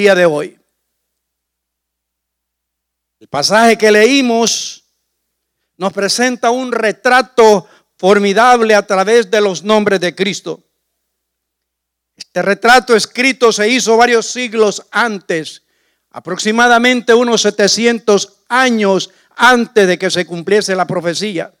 día 0.00 0.14
de 0.14 0.24
hoy. 0.24 0.58
El 3.18 3.28
pasaje 3.28 3.76
que 3.76 3.90
leímos 3.90 4.84
nos 5.76 5.92
presenta 5.92 6.50
un 6.50 6.72
retrato 6.72 7.68
formidable 7.98 8.74
a 8.74 8.86
través 8.86 9.30
de 9.30 9.42
los 9.42 9.62
nombres 9.62 10.00
de 10.00 10.14
Cristo. 10.14 10.64
Este 12.16 12.40
retrato 12.40 12.96
escrito 12.96 13.52
se 13.52 13.68
hizo 13.68 13.98
varios 13.98 14.24
siglos 14.26 14.86
antes, 14.90 15.64
aproximadamente 16.08 17.12
unos 17.12 17.42
700 17.42 18.44
años 18.48 19.10
antes 19.36 19.86
de 19.86 19.98
que 19.98 20.10
se 20.10 20.24
cumpliese 20.24 20.74
la 20.74 20.86
profecía, 20.86 21.52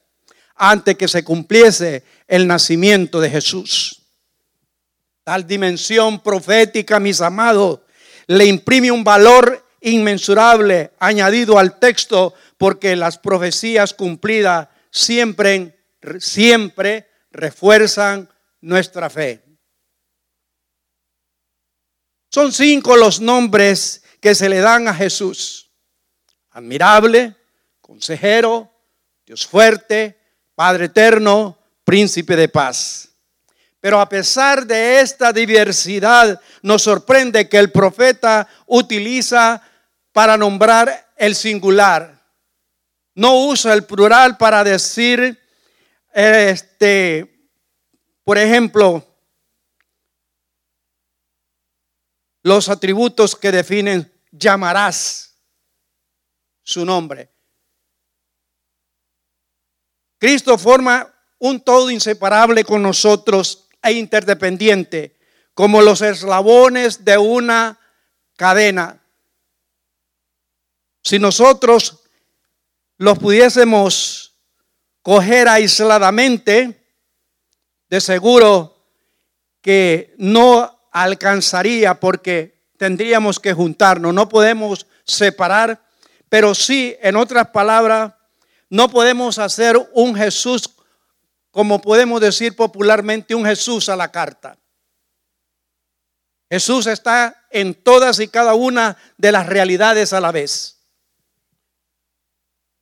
antes 0.54 0.96
que 0.96 1.08
se 1.08 1.24
cumpliese 1.24 2.04
el 2.26 2.46
nacimiento 2.46 3.20
de 3.20 3.28
Jesús. 3.28 4.00
Tal 5.24 5.46
dimensión 5.46 6.20
profética, 6.20 6.98
mis 6.98 7.20
amados, 7.20 7.80
le 8.30 8.44
imprime 8.44 8.92
un 8.92 9.02
valor 9.02 9.66
inmensurable 9.80 10.92
añadido 11.00 11.58
al 11.58 11.80
texto 11.80 12.32
porque 12.58 12.94
las 12.94 13.18
profecías 13.18 13.92
cumplidas 13.92 14.68
siempre, 14.92 15.84
siempre 16.20 17.08
refuerzan 17.32 18.28
nuestra 18.60 19.10
fe. 19.10 19.42
Son 22.28 22.52
cinco 22.52 22.96
los 22.96 23.20
nombres 23.20 24.04
que 24.20 24.36
se 24.36 24.48
le 24.48 24.60
dan 24.60 24.86
a 24.86 24.94
Jesús. 24.94 25.72
Admirable, 26.50 27.34
consejero, 27.80 28.70
Dios 29.26 29.44
fuerte, 29.44 30.20
Padre 30.54 30.84
eterno, 30.84 31.58
príncipe 31.82 32.36
de 32.36 32.48
paz. 32.48 33.09
Pero 33.80 33.98
a 33.98 34.08
pesar 34.08 34.66
de 34.66 35.00
esta 35.00 35.32
diversidad, 35.32 36.40
nos 36.62 36.82
sorprende 36.82 37.48
que 37.48 37.56
el 37.56 37.72
profeta 37.72 38.46
utiliza 38.66 39.62
para 40.12 40.36
nombrar 40.36 41.12
el 41.16 41.34
singular. 41.34 42.20
No 43.14 43.46
usa 43.46 43.72
el 43.72 43.84
plural 43.84 44.36
para 44.36 44.62
decir, 44.62 45.40
este, 46.12 47.48
por 48.22 48.36
ejemplo, 48.36 49.06
los 52.42 52.68
atributos 52.68 53.34
que 53.34 53.50
definen 53.50 54.12
llamarás 54.30 55.36
su 56.62 56.84
nombre. 56.84 57.30
Cristo 60.18 60.58
forma 60.58 61.12
un 61.38 61.60
todo 61.60 61.90
inseparable 61.90 62.62
con 62.62 62.82
nosotros 62.82 63.69
e 63.82 63.92
interdependiente, 63.92 65.16
como 65.54 65.82
los 65.82 66.02
eslabones 66.02 67.04
de 67.04 67.18
una 67.18 67.78
cadena. 68.36 69.00
Si 71.02 71.18
nosotros 71.18 72.00
los 72.98 73.18
pudiésemos 73.18 74.34
coger 75.02 75.48
aisladamente, 75.48 76.80
de 77.88 78.00
seguro 78.00 78.76
que 79.60 80.14
no 80.18 80.88
alcanzaría 80.92 81.98
porque 81.98 82.62
tendríamos 82.78 83.40
que 83.40 83.52
juntarnos, 83.52 84.14
no 84.14 84.28
podemos 84.28 84.86
separar, 85.04 85.82
pero 86.28 86.54
sí, 86.54 86.96
en 87.02 87.16
otras 87.16 87.48
palabras, 87.48 88.12
no 88.68 88.88
podemos 88.88 89.38
hacer 89.38 89.76
un 89.92 90.14
Jesús, 90.14 90.70
como 91.50 91.80
podemos 91.80 92.20
decir 92.20 92.54
popularmente, 92.54 93.34
un 93.34 93.44
Jesús 93.44 93.88
a 93.88 93.96
la 93.96 94.10
carta. 94.10 94.58
Jesús 96.50 96.86
está 96.86 97.46
en 97.50 97.74
todas 97.74 98.18
y 98.18 98.28
cada 98.28 98.54
una 98.54 98.96
de 99.16 99.32
las 99.32 99.46
realidades 99.46 100.12
a 100.12 100.20
la 100.20 100.32
vez. 100.32 100.80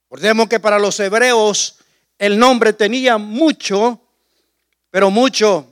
Recordemos 0.05 0.49
que 0.49 0.59
para 0.59 0.79
los 0.79 0.99
hebreos 1.01 1.79
el 2.19 2.39
nombre 2.39 2.73
tenía 2.73 3.19
mucho, 3.19 4.01
pero 4.91 5.11
mucho 5.11 5.67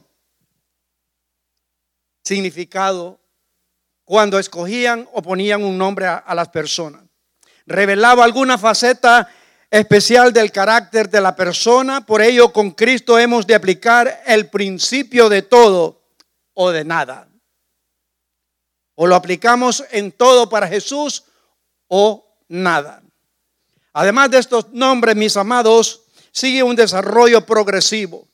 significado 2.23 3.19
cuando 4.05 4.39
escogían 4.39 5.09
o 5.13 5.23
ponían 5.23 5.65
un 5.65 5.79
nombre 5.79 6.07
a, 6.07 6.35
las 6.35 6.49
personas. 6.49 7.03
Revelaba 7.67 8.25
alguna 8.25 8.59
faceta 8.59 9.29
especial 9.71 10.33
del 10.33 10.53
carácter 10.53 11.11
de 11.11 11.21
la 11.21 11.35
persona, 11.35 12.05
por 12.07 12.23
ello 12.23 12.53
con 12.53 12.71
Cristo 12.71 13.19
hemos 13.19 13.47
de 13.47 13.55
aplicar 13.55 14.23
el 14.27 14.49
principio 14.49 15.29
de 15.29 15.43
todo 15.43 16.03
o 16.55 16.71
de 16.71 16.85
nada. 16.85 17.29
O 18.95 19.07
lo 19.07 19.15
aplicamos 19.15 19.85
en 19.91 20.13
todo 20.13 20.49
para 20.49 20.69
Jesús 20.69 21.25
o 21.89 22.27
nada. 22.49 23.03
Además 23.93 24.31
de 24.31 24.39
estos 24.39 24.73
nombres, 24.73 25.17
mis 25.17 25.37
amados, 25.37 26.03
sigue 26.31 26.63
un 26.63 26.77
desarrollo 26.77 27.45
progresivo. 27.45 28.29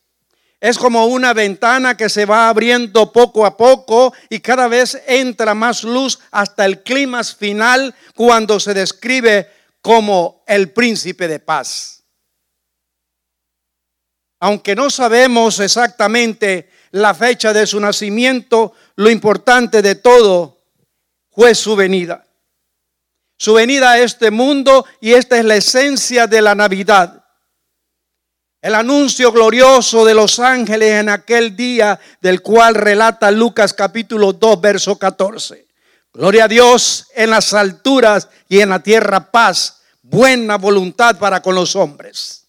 Es 0.60 0.78
como 0.78 1.06
una 1.06 1.32
ventana 1.32 1.96
que 1.96 2.08
se 2.08 2.24
va 2.24 2.48
abriendo 2.48 3.10
poco 3.10 3.44
a 3.44 3.56
poco 3.56 4.12
y 4.28 4.38
cada 4.38 4.68
vez 4.68 5.02
entra 5.08 5.54
más 5.54 5.82
luz 5.82 6.20
hasta 6.30 6.64
el 6.64 6.84
clima 6.84 7.24
final 7.24 7.92
cuando 8.14 8.60
se 8.60 8.72
describe 8.72 9.50
como 9.82 10.42
el 10.46 10.72
príncipe 10.72 11.28
de 11.28 11.38
paz. 11.38 12.04
Aunque 14.40 14.74
no 14.74 14.88
sabemos 14.88 15.60
exactamente 15.60 16.70
la 16.92 17.12
fecha 17.12 17.52
de 17.52 17.66
su 17.66 17.78
nacimiento, 17.78 18.72
lo 18.96 19.10
importante 19.10 19.82
de 19.82 19.96
todo 19.96 20.64
fue 21.30 21.54
su 21.54 21.76
venida 21.76 22.24
su 23.42 23.54
venida 23.54 23.90
a 23.90 23.98
este 23.98 24.30
mundo 24.30 24.86
y 25.00 25.14
esta 25.14 25.36
es 25.36 25.44
la 25.44 25.56
esencia 25.56 26.28
de 26.28 26.40
la 26.40 26.54
Navidad. 26.54 27.24
El 28.60 28.76
anuncio 28.76 29.32
glorioso 29.32 30.04
de 30.04 30.14
los 30.14 30.38
ángeles 30.38 31.00
en 31.00 31.08
aquel 31.08 31.56
día 31.56 31.98
del 32.20 32.40
cual 32.40 32.76
relata 32.76 33.32
Lucas 33.32 33.74
capítulo 33.74 34.32
2 34.32 34.60
verso 34.60 34.96
14. 34.96 35.61
Gloria 36.14 36.44
a 36.44 36.48
Dios 36.48 37.06
en 37.14 37.30
las 37.30 37.54
alturas 37.54 38.28
y 38.48 38.60
en 38.60 38.68
la 38.68 38.82
tierra 38.82 39.30
paz, 39.30 39.82
buena 40.02 40.58
voluntad 40.58 41.18
para 41.18 41.40
con 41.40 41.54
los 41.54 41.74
hombres. 41.74 42.46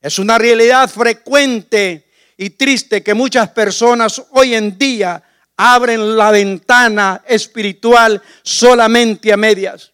Es 0.00 0.18
una 0.18 0.38
realidad 0.38 0.88
frecuente 0.88 2.10
y 2.38 2.50
triste 2.50 3.02
que 3.02 3.12
muchas 3.12 3.50
personas 3.50 4.22
hoy 4.30 4.54
en 4.54 4.78
día 4.78 5.22
abren 5.54 6.16
la 6.16 6.30
ventana 6.30 7.22
espiritual 7.26 8.22
solamente 8.42 9.32
a 9.32 9.36
medias. 9.36 9.92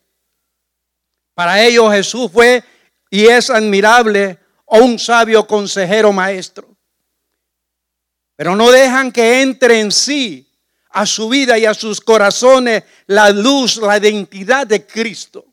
Para 1.34 1.62
ellos 1.62 1.92
Jesús 1.92 2.30
fue 2.32 2.62
y 3.10 3.26
es 3.26 3.50
admirable 3.50 4.38
o 4.66 4.78
un 4.78 5.00
sabio 5.00 5.46
consejero 5.48 6.12
maestro. 6.12 6.68
Pero 8.36 8.54
no 8.54 8.70
dejan 8.70 9.10
que 9.10 9.42
entre 9.42 9.80
en 9.80 9.90
sí, 9.90 10.47
a 10.98 11.06
su 11.06 11.28
vida 11.28 11.56
y 11.56 11.64
a 11.64 11.74
sus 11.74 12.00
corazones, 12.00 12.82
la 13.06 13.30
luz, 13.30 13.76
la 13.76 13.98
identidad 13.98 14.66
de 14.66 14.84
Cristo. 14.84 15.46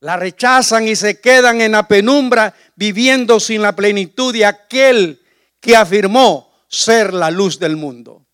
La 0.00 0.18
rechazan 0.18 0.86
y 0.86 0.94
se 0.94 1.18
quedan 1.18 1.62
en 1.62 1.72
la 1.72 1.88
penumbra 1.88 2.54
viviendo 2.76 3.40
sin 3.40 3.62
la 3.62 3.74
plenitud 3.74 4.34
de 4.34 4.44
aquel 4.44 5.22
que 5.60 5.74
afirmó 5.74 6.52
ser 6.68 7.14
la 7.14 7.30
luz 7.30 7.58
del 7.58 7.76
mundo. 7.76 8.26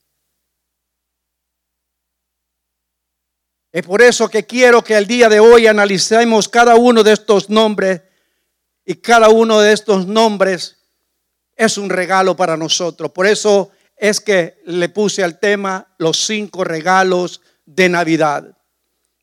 Es 3.71 3.87
por 3.87 4.03
eso 4.03 4.29
que 4.29 4.47
quiero 4.47 4.83
que 4.83 4.97
el 4.97 5.07
día 5.07 5.29
de 5.29 5.39
hoy 5.39 5.69
analicemos 5.69 6.49
cada 6.49 6.75
uno 6.75 7.05
de 7.05 7.12
estos 7.12 7.49
nombres 7.49 8.03
y 8.85 8.97
cada 8.97 9.29
uno 9.29 9.61
de 9.61 9.75
estos 9.75 10.09
nombres 10.09 10.79
es 11.55 11.79
un 11.79 11.89
regalo 11.89 12.35
para 12.35 12.57
nosotros. 12.57 13.12
Por 13.12 13.29
eso 13.29 13.71
es 14.00 14.19
que 14.19 14.62
le 14.65 14.88
puse 14.88 15.22
al 15.22 15.38
tema 15.38 15.87
los 15.99 16.25
cinco 16.25 16.65
regalos 16.65 17.43
de 17.66 17.91
Navidad. 17.91 18.56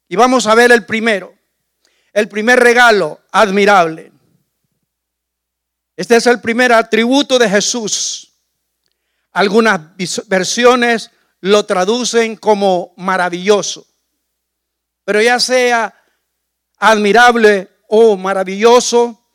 Y 0.07 0.15
vamos 0.15 0.45
a 0.45 0.53
ver 0.53 0.71
el 0.71 0.85
primero. 0.85 1.33
El 2.13 2.29
primer 2.29 2.59
regalo, 2.59 3.19
admirable. 3.31 4.11
Este 5.95 6.15
es 6.15 6.27
el 6.27 6.39
primer 6.39 6.71
atributo 6.71 7.39
de 7.39 7.49
Jesús. 7.49 8.31
Algunas 9.31 9.81
versiones 10.27 11.09
lo 11.41 11.65
traducen 11.65 12.35
como 12.35 12.93
maravilloso. 12.97 13.87
Pero 15.03 15.21
ya 15.23 15.39
sea 15.39 15.93
admirable 16.77 17.67
o 17.87 18.15
maravilloso, 18.15 19.26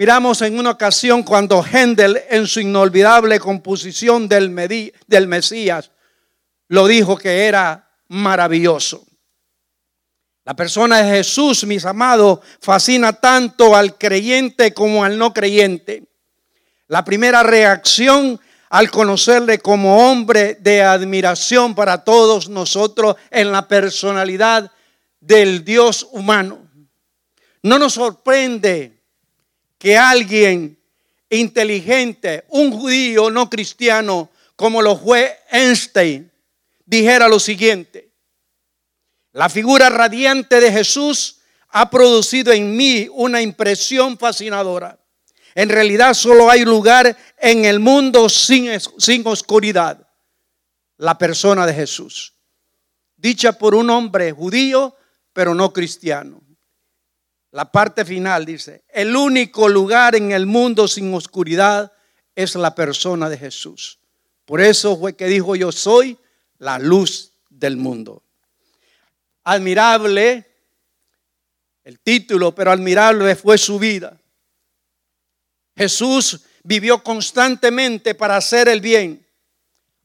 miramos 0.00 0.40
en 0.40 0.58
una 0.58 0.70
ocasión 0.70 1.22
cuando 1.22 1.62
Händel 1.62 2.22
en 2.30 2.46
su 2.46 2.60
inolvidable 2.60 3.38
composición 3.38 4.26
del, 4.30 4.94
del 5.06 5.26
Mesías 5.28 5.90
lo 6.68 6.86
dijo 6.86 7.18
que 7.18 7.44
era 7.44 7.92
maravilloso. 8.08 9.04
La 10.46 10.56
persona 10.56 11.02
de 11.02 11.16
Jesús, 11.16 11.64
mis 11.64 11.84
amados, 11.84 12.40
fascina 12.62 13.12
tanto 13.12 13.76
al 13.76 13.98
creyente 13.98 14.72
como 14.72 15.04
al 15.04 15.18
no 15.18 15.34
creyente. 15.34 16.04
La 16.88 17.04
primera 17.04 17.42
reacción 17.42 18.40
al 18.70 18.90
conocerle 18.90 19.58
como 19.58 20.10
hombre 20.10 20.56
de 20.60 20.80
admiración 20.80 21.74
para 21.74 22.04
todos 22.04 22.48
nosotros 22.48 23.16
en 23.30 23.52
la 23.52 23.68
personalidad 23.68 24.72
del 25.20 25.62
Dios 25.62 26.08
humano. 26.12 26.70
No 27.62 27.78
nos 27.78 27.92
sorprende 27.92 28.99
que 29.80 29.96
alguien 29.96 30.78
inteligente, 31.30 32.44
un 32.48 32.70
judío 32.70 33.30
no 33.30 33.48
cristiano, 33.48 34.30
como 34.54 34.82
lo 34.82 34.94
fue 34.94 35.38
Einstein, 35.50 36.30
dijera 36.84 37.26
lo 37.28 37.40
siguiente. 37.40 38.12
La 39.32 39.48
figura 39.48 39.88
radiante 39.88 40.60
de 40.60 40.70
Jesús 40.70 41.38
ha 41.70 41.88
producido 41.88 42.52
en 42.52 42.76
mí 42.76 43.08
una 43.10 43.40
impresión 43.40 44.18
fascinadora. 44.18 45.00
En 45.54 45.70
realidad 45.70 46.12
solo 46.12 46.50
hay 46.50 46.62
lugar 46.62 47.16
en 47.38 47.64
el 47.64 47.80
mundo 47.80 48.28
sin, 48.28 48.68
sin 48.98 49.26
oscuridad. 49.26 50.06
La 50.98 51.16
persona 51.16 51.64
de 51.64 51.72
Jesús. 51.72 52.34
Dicha 53.16 53.52
por 53.52 53.74
un 53.74 53.88
hombre 53.88 54.30
judío, 54.32 54.94
pero 55.32 55.54
no 55.54 55.72
cristiano. 55.72 56.42
La 57.52 57.70
parte 57.70 58.04
final 58.04 58.44
dice, 58.44 58.84
el 58.88 59.16
único 59.16 59.68
lugar 59.68 60.14
en 60.14 60.32
el 60.32 60.46
mundo 60.46 60.86
sin 60.86 61.12
oscuridad 61.14 61.92
es 62.34 62.54
la 62.54 62.74
persona 62.74 63.28
de 63.28 63.38
Jesús. 63.38 63.98
Por 64.44 64.60
eso 64.60 64.96
fue 64.96 65.16
que 65.16 65.26
dijo, 65.26 65.56
yo 65.56 65.72
soy 65.72 66.16
la 66.58 66.78
luz 66.78 67.32
del 67.48 67.76
mundo. 67.76 68.22
Admirable 69.44 70.46
el 71.84 71.98
título, 71.98 72.54
pero 72.54 72.70
admirable 72.70 73.34
fue 73.34 73.58
su 73.58 73.78
vida. 73.78 74.20
Jesús 75.76 76.42
vivió 76.62 77.02
constantemente 77.02 78.14
para 78.14 78.36
hacer 78.36 78.68
el 78.68 78.80
bien, 78.80 79.26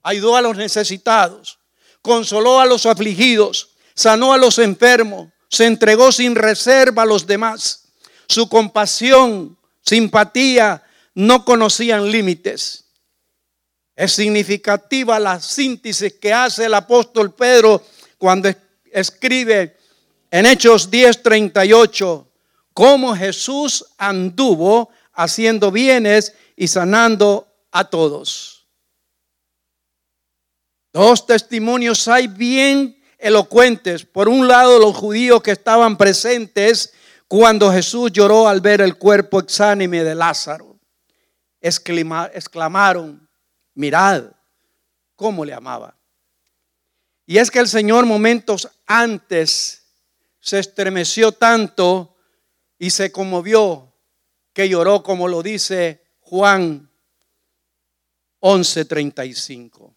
ayudó 0.02 0.36
a 0.36 0.42
los 0.42 0.56
necesitados, 0.58 1.60
consoló 2.02 2.60
a 2.60 2.66
los 2.66 2.86
afligidos, 2.86 3.76
sanó 3.94 4.34
a 4.34 4.38
los 4.38 4.58
enfermos, 4.58 5.32
se 5.50 5.66
entregó 5.66 6.12
sin 6.12 6.36
reserva 6.36 7.04
a 7.04 7.06
los 7.06 7.26
demás. 7.28 7.90
Su 8.28 8.50
compasión, 8.50 9.58
simpatía 9.82 10.84
no 11.14 11.46
conocían 11.46 12.12
límites. 12.12 12.86
Es 13.96 14.14
significativa 14.14 15.20
la 15.20 15.40
síntesis 15.40 16.14
que 16.14 16.34
hace 16.34 16.66
el 16.66 16.74
apóstol 16.74 17.34
Pedro 17.34 17.82
cuando 18.18 18.50
escribe 18.92 19.78
en 20.30 20.46
Hechos 20.46 20.92
10:38 20.92 22.28
cómo 22.74 23.16
Jesús 23.16 23.86
anduvo 23.98 24.90
haciendo 25.14 25.72
bienes 25.72 26.34
y 26.58 26.68
sanando 26.68 27.48
a 27.72 27.86
todos. 27.86 28.68
Dos 30.92 31.26
testimonios 31.26 32.08
hay 32.08 32.28
bien 32.28 33.02
elocuentes. 33.18 34.06
Por 34.06 34.30
un 34.30 34.48
lado, 34.48 34.80
los 34.80 34.96
judíos 34.96 35.42
que 35.42 35.52
estaban 35.52 35.98
presentes 35.98 36.94
cuando 37.28 37.72
Jesús 37.72 38.12
lloró 38.12 38.48
al 38.48 38.62
ver 38.62 38.82
el 38.82 38.98
cuerpo 38.98 39.40
exánime 39.40 40.04
de 40.04 40.16
Lázaro. 40.16 40.80
exclamaron, 41.62 43.28
mirad 43.74 44.26
cómo 45.16 45.44
le 45.44 45.54
amaba. 45.54 45.98
Y 47.26 47.38
es 47.38 47.50
que 47.50 47.60
el 47.60 47.68
Señor 47.68 48.06
momentos 48.06 48.70
antes 48.86 49.84
se 50.40 50.60
estremeció 50.60 51.32
tanto 51.32 52.16
y 52.78 52.92
se 52.92 53.12
conmovió 53.12 53.92
que 54.54 54.70
lloró 54.70 55.02
como 55.02 55.28
lo 55.28 55.42
dice 55.42 56.04
Juan 56.20 56.92
11:35. 58.42 59.95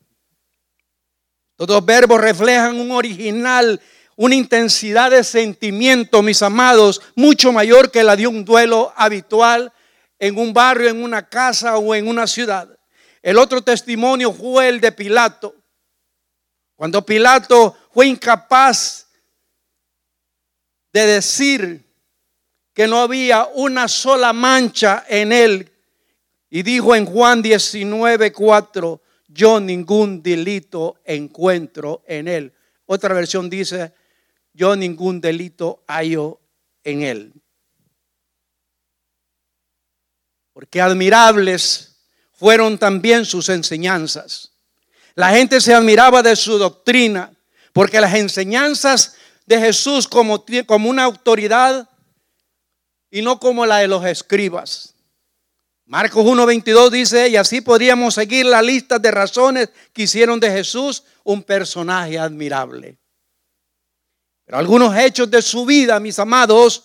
Los 1.58 1.84
verbos 1.84 2.20
reflejan 2.20 2.78
un 2.78 2.92
original, 2.92 3.80
una 4.14 4.34
intensidad 4.36 5.10
de 5.10 5.24
sentimiento, 5.24 6.22
mis 6.22 6.40
amados, 6.42 7.02
mucho 7.16 7.52
mayor 7.52 7.90
que 7.90 8.04
la 8.04 8.14
de 8.14 8.28
un 8.28 8.44
duelo 8.44 8.92
habitual 8.96 9.72
en 10.20 10.38
un 10.38 10.52
barrio, 10.52 10.88
en 10.88 11.02
una 11.02 11.28
casa 11.28 11.76
o 11.78 11.94
en 11.94 12.06
una 12.06 12.26
ciudad. 12.26 12.68
El 13.22 13.38
otro 13.38 13.62
testimonio 13.62 14.32
fue 14.32 14.68
el 14.68 14.80
de 14.80 14.92
Pilato. 14.92 15.54
Cuando 16.76 17.04
Pilato 17.04 17.76
fue 17.92 18.06
incapaz 18.06 19.08
de 20.92 21.06
decir 21.06 21.84
que 22.72 22.86
no 22.86 23.00
había 23.00 23.48
una 23.54 23.88
sola 23.88 24.32
mancha 24.32 25.04
en 25.08 25.32
él 25.32 25.72
y 26.48 26.62
dijo 26.62 26.94
en 26.94 27.04
Juan 27.04 27.42
19, 27.42 28.32
4, 28.32 29.02
yo 29.28 29.60
ningún 29.60 30.22
delito 30.22 31.00
encuentro 31.04 32.02
en 32.06 32.26
él. 32.26 32.52
Otra 32.86 33.14
versión 33.14 33.48
dice, 33.48 33.92
yo 34.54 34.74
ningún 34.74 35.20
delito 35.20 35.84
hallo 35.86 36.40
en 36.82 37.02
él. 37.02 37.32
Porque 40.52 40.80
admirables 40.80 41.96
fueron 42.32 42.78
también 42.78 43.24
sus 43.24 43.48
enseñanzas. 43.50 44.52
La 45.14 45.30
gente 45.30 45.60
se 45.60 45.74
admiraba 45.74 46.22
de 46.22 46.34
su 46.34 46.58
doctrina, 46.58 47.32
porque 47.72 48.00
las 48.00 48.14
enseñanzas 48.14 49.16
de 49.46 49.60
Jesús 49.60 50.08
como, 50.08 50.44
como 50.66 50.88
una 50.88 51.04
autoridad 51.04 51.88
y 53.10 53.22
no 53.22 53.38
como 53.38 53.66
la 53.66 53.78
de 53.78 53.88
los 53.88 54.04
escribas. 54.04 54.94
Marcos 55.88 56.22
1.22 56.22 56.90
dice, 56.90 57.28
y 57.30 57.36
así 57.36 57.62
podríamos 57.62 58.12
seguir 58.12 58.44
la 58.44 58.60
lista 58.60 58.98
de 58.98 59.10
razones 59.10 59.70
que 59.94 60.02
hicieron 60.02 60.38
de 60.38 60.50
Jesús 60.50 61.02
un 61.24 61.42
personaje 61.42 62.18
admirable. 62.18 62.98
Pero 64.44 64.58
algunos 64.58 64.94
hechos 64.94 65.30
de 65.30 65.40
su 65.40 65.64
vida, 65.64 65.98
mis 65.98 66.18
amados, 66.18 66.84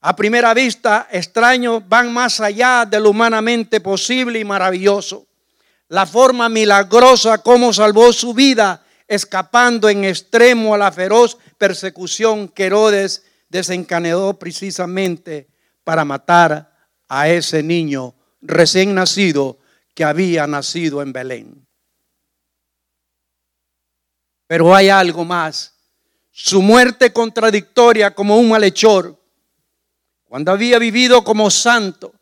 a 0.00 0.16
primera 0.16 0.54
vista 0.54 1.08
extraños, 1.10 1.86
van 1.86 2.10
más 2.10 2.40
allá 2.40 2.86
de 2.86 2.98
lo 3.00 3.10
humanamente 3.10 3.82
posible 3.82 4.38
y 4.38 4.44
maravilloso. 4.46 5.26
La 5.88 6.06
forma 6.06 6.48
milagrosa 6.48 7.36
como 7.36 7.70
salvó 7.70 8.14
su 8.14 8.32
vida, 8.32 8.82
escapando 9.06 9.90
en 9.90 10.04
extremo 10.04 10.74
a 10.74 10.78
la 10.78 10.90
feroz 10.90 11.36
persecución 11.58 12.48
que 12.48 12.64
Herodes 12.64 13.26
desencadenó 13.50 14.38
precisamente 14.38 15.50
para 15.84 16.06
matar 16.06 16.72
a 17.10 17.28
ese 17.28 17.62
niño 17.62 18.14
recién 18.42 18.94
nacido 18.94 19.58
que 19.94 20.04
había 20.04 20.46
nacido 20.46 21.00
en 21.00 21.12
Belén. 21.12 21.66
Pero 24.46 24.74
hay 24.74 24.88
algo 24.88 25.24
más. 25.24 25.74
Su 26.30 26.60
muerte 26.60 27.12
contradictoria 27.12 28.14
como 28.14 28.36
un 28.38 28.48
malhechor, 28.50 29.18
cuando 30.24 30.50
había 30.50 30.78
vivido 30.78 31.22
como 31.24 31.50
santo, 31.50 32.14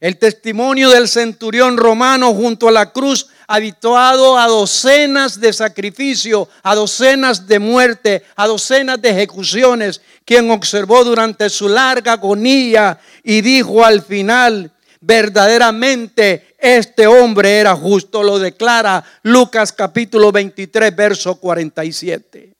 el 0.00 0.18
testimonio 0.18 0.90
del 0.90 1.08
centurión 1.08 1.76
romano 1.76 2.34
junto 2.34 2.68
a 2.68 2.72
la 2.72 2.92
cruz, 2.92 3.28
habituado 3.46 4.36
a 4.36 4.46
docenas 4.48 5.40
de 5.40 5.52
sacrificios, 5.52 6.48
a 6.62 6.74
docenas 6.74 7.46
de 7.46 7.58
muerte, 7.58 8.22
a 8.36 8.46
docenas 8.46 9.00
de 9.00 9.10
ejecuciones, 9.10 10.00
quien 10.24 10.50
observó 10.50 11.04
durante 11.04 11.48
su 11.48 11.68
larga 11.68 12.12
agonía 12.12 12.98
y 13.22 13.40
dijo 13.40 13.84
al 13.84 14.02
final, 14.02 14.73
verdaderamente 15.06 16.56
este 16.58 17.06
hombre 17.06 17.58
era 17.58 17.76
justo, 17.76 18.22
lo 18.22 18.38
declara 18.38 19.04
Lucas 19.22 19.72
capítulo 19.72 20.32
23, 20.32 20.96
verso 20.96 21.34
47. 21.36 22.54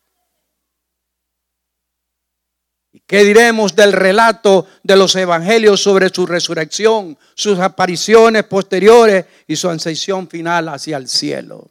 ¿Y 2.93 3.01
qué 3.01 3.25
diremos 3.25 3.75
del 3.75 3.93
relato 3.93 4.67
de 4.83 4.97
los 4.97 5.17
evangelios 5.17 5.83
sobre 5.83 6.11
su 6.11 6.27
resurrección, 6.27 7.19
sus 7.35 7.59
apariciones 7.59 8.45
posteriores 8.45 9.25
y 9.47 9.57
su 9.57 9.71
ascensión 9.71 10.29
final 10.29 10.69
hacia 10.69 10.99
el 10.99 11.09
cielo? 11.09 11.69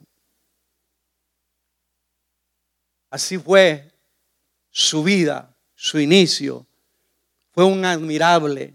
Así 3.10 3.38
fue 3.38 3.92
su 4.70 5.04
vida, 5.04 5.54
su 5.76 6.00
inicio. 6.00 6.66
Fue 7.52 7.64
un 7.64 7.84
admirable, 7.84 8.74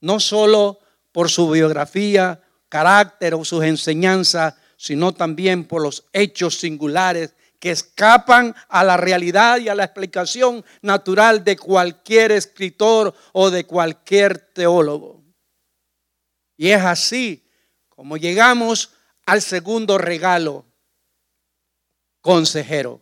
no 0.00 0.18
solo 0.18 0.80
por 1.12 1.30
su 1.30 1.50
biografía, 1.50 2.42
carácter 2.68 3.34
o 3.34 3.44
sus 3.44 3.64
enseñanzas, 3.64 4.54
sino 4.76 5.12
también 5.12 5.64
por 5.64 5.82
los 5.82 6.06
hechos 6.12 6.58
singulares 6.58 7.34
que 7.58 7.70
escapan 7.70 8.54
a 8.68 8.82
la 8.82 8.96
realidad 8.96 9.58
y 9.58 9.68
a 9.68 9.74
la 9.74 9.84
explicación 9.84 10.64
natural 10.80 11.44
de 11.44 11.56
cualquier 11.56 12.32
escritor 12.32 13.14
o 13.32 13.50
de 13.50 13.64
cualquier 13.64 14.38
teólogo. 14.38 15.22
Y 16.56 16.70
es 16.70 16.82
así 16.82 17.46
como 17.88 18.16
llegamos 18.16 18.94
al 19.26 19.42
segundo 19.42 19.98
regalo, 19.98 20.64
consejero. 22.22 23.00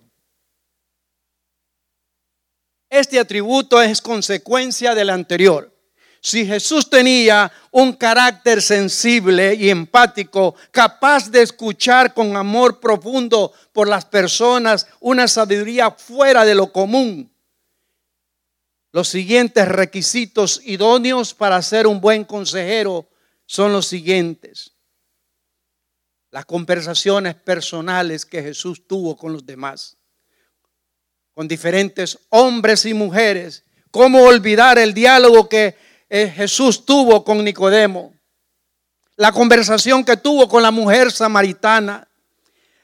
Este 2.91 3.21
atributo 3.21 3.81
es 3.81 4.03
consecuencia 4.03 4.95
del 4.95 5.11
anterior. 5.11 5.78
Si 6.21 6.45
Jesús 6.45 6.91
tenía 6.91 7.51
un 7.71 7.93
carácter 7.93 8.61
sensible 8.61 9.55
y 9.55 9.71
empático, 9.71 10.55
capaz 10.71 11.31
de 11.31 11.43
escuchar 11.43 12.13
con 12.13 12.37
amor 12.37 12.81
profundo 12.81 13.53
por 13.73 13.89
las 13.89 14.05
personas, 14.05 14.87
una 15.01 15.29
sabiduría 15.29 15.91
fuera 15.93 16.45
de 16.45 16.55
lo 16.55 16.73
común, 16.73 17.31
los 18.93 19.09
siguientes 19.09 19.69
requisitos 19.69 20.61
idóneos 20.65 21.35
para 21.35 21.61
ser 21.63 21.87
un 21.87 22.01
buen 22.01 22.25
consejero 22.25 23.09
son 23.47 23.73
los 23.73 23.87
siguientes. 23.87 24.73
Las 26.31 26.47
conversaciones 26.47 27.35
personales 27.35 28.27
que 28.27 28.43
Jesús 28.43 28.87
tuvo 28.87 29.17
con 29.17 29.33
los 29.33 29.47
demás, 29.47 29.97
con 31.33 31.47
diferentes 31.47 32.19
hombres 32.31 32.85
y 32.87 32.95
mujeres. 32.95 33.65
¿Cómo 33.91 34.23
olvidar 34.25 34.79
el 34.79 34.93
diálogo 34.93 35.49
que 35.49 35.77
eh, 36.09 36.29
Jesús 36.29 36.85
tuvo 36.85 37.25
con 37.25 37.45
Nicodemo? 37.45 38.15
La 39.17 39.33
conversación 39.33 40.05
que 40.05 40.17
tuvo 40.17 40.49
con 40.49 40.63
la 40.63 40.71
mujer 40.71 41.11
samaritana, 41.11 42.07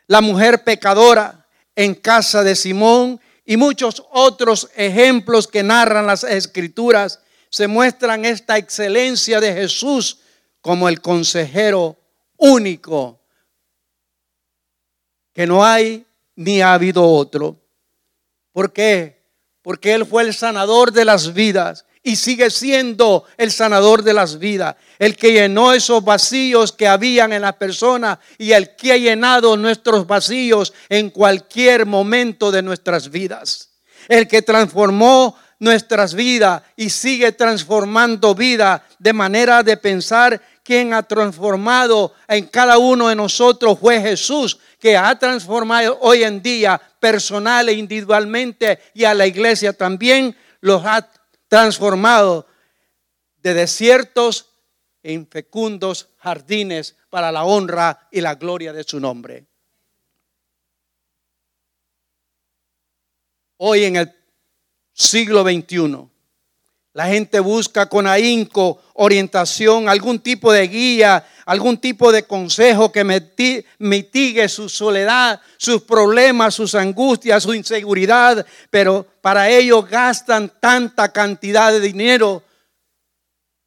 la 0.07 0.21
mujer 0.21 0.64
pecadora 0.64 1.47
en 1.76 1.95
casa 1.95 2.43
de 2.43 2.57
Simón 2.57 3.21
y 3.45 3.57
muchos 3.57 4.02
otros 4.11 4.69
ejemplos 4.75 5.47
que 5.47 5.62
narran 5.62 6.07
las 6.07 6.25
escrituras 6.25 7.21
se 7.50 7.69
muestran 7.69 8.25
esta 8.25 8.59
excelencia 8.59 9.40
de 9.40 9.52
Jesús 9.52 10.19
como 10.61 10.88
el 10.88 11.00
consejero 11.00 11.97
único, 12.37 13.21
que 15.33 15.47
no 15.47 15.64
hay 15.64 16.07
ni 16.37 16.62
ha 16.62 16.75
habido 16.75 17.09
otro. 17.09 17.61
¿Por 18.52 18.73
qué? 18.73 19.23
Porque 19.62 19.95
Él 19.95 20.07
fue 20.07 20.23
el 20.23 20.35
sanador 20.35 20.93
de 20.93 21.04
las 21.04 21.33
vidas 21.35 21.85
y 22.06 22.16
sigue 22.16 22.50
siendo 22.50 23.25
el 23.38 23.50
sanador 23.50 24.02
de 24.02 24.12
las 24.12 24.38
vidas, 24.38 24.76
el 24.99 25.16
que 25.16 25.32
llenó 25.32 25.73
esos 25.73 26.04
vacíos 26.04 26.70
que 26.70 26.87
habían 26.87 27.32
en 27.32 27.42
la 27.42 27.58
persona 27.58 28.20
y 28.37 28.52
el 28.52 28.76
que 28.76 28.92
ha 28.92 28.96
llenado 28.99 29.56
nuestros 29.56 30.06
vacíos 30.06 30.75
en 30.90 31.08
cualquier 31.08 31.87
momento 31.87 32.52
de 32.52 32.62
nuestras 32.62 33.11
vidas, 33.11 33.70
el 34.06 34.28
que 34.28 34.42
transformó 34.42 35.34
nuestras 35.58 36.12
vidas 36.12 36.62
y 36.76 36.90
sigue 36.90 37.32
transformando 37.32 38.34
vida 38.34 38.84
de 38.99 39.14
manera 39.14 39.62
de 39.62 39.78
pensar 39.78 40.40
quien 40.62 40.92
ha 40.92 41.02
transformado 41.02 42.12
en 42.28 42.46
cada 42.46 42.76
uno 42.76 43.08
de 43.08 43.16
nosotros 43.16 43.78
fue 43.80 44.00
Jesús, 44.00 44.58
que 44.78 44.94
ha 44.96 45.18
transformado 45.18 45.99
hoy 46.02 46.23
en 46.23 46.42
día 46.42 46.80
personal 47.00 47.66
e 47.70 47.73
individualmente 47.73 48.78
y 48.92 49.04
a 49.04 49.14
la 49.14 49.26
iglesia 49.26 49.73
también 49.73 50.37
los 50.61 50.84
ha 50.84 51.06
transformado 51.54 52.49
de 53.37 53.54
desiertos 53.54 54.50
en 55.04 55.25
fecundos 55.28 56.08
jardines 56.18 56.96
para 57.11 57.30
la 57.30 57.44
honra 57.44 58.08
y 58.11 58.20
la 58.20 58.34
gloria 58.34 58.73
de 58.73 58.82
su 58.82 58.99
nombre. 58.99 59.46
Hoy 63.58 63.84
en 63.84 63.94
el 63.94 64.12
siglo 64.92 65.44
XXI, 65.44 66.08
la 66.94 67.08
gente 67.08 67.40
busca 67.40 67.86
con 67.86 68.06
ahínco 68.06 68.80
orientación, 68.94 69.88
algún 69.88 70.20
tipo 70.20 70.52
de 70.52 70.68
guía, 70.68 71.26
algún 71.44 71.78
tipo 71.78 72.12
de 72.12 72.22
consejo 72.22 72.92
que 72.92 73.02
mitigue 73.78 74.48
su 74.48 74.68
soledad, 74.68 75.40
sus 75.56 75.82
problemas, 75.82 76.54
sus 76.54 76.76
angustias, 76.76 77.42
su 77.42 77.52
inseguridad, 77.52 78.46
pero 78.70 79.04
para 79.20 79.50
ello 79.50 79.82
gastan 79.82 80.52
tanta 80.60 81.12
cantidad 81.12 81.72
de 81.72 81.80
dinero 81.80 82.44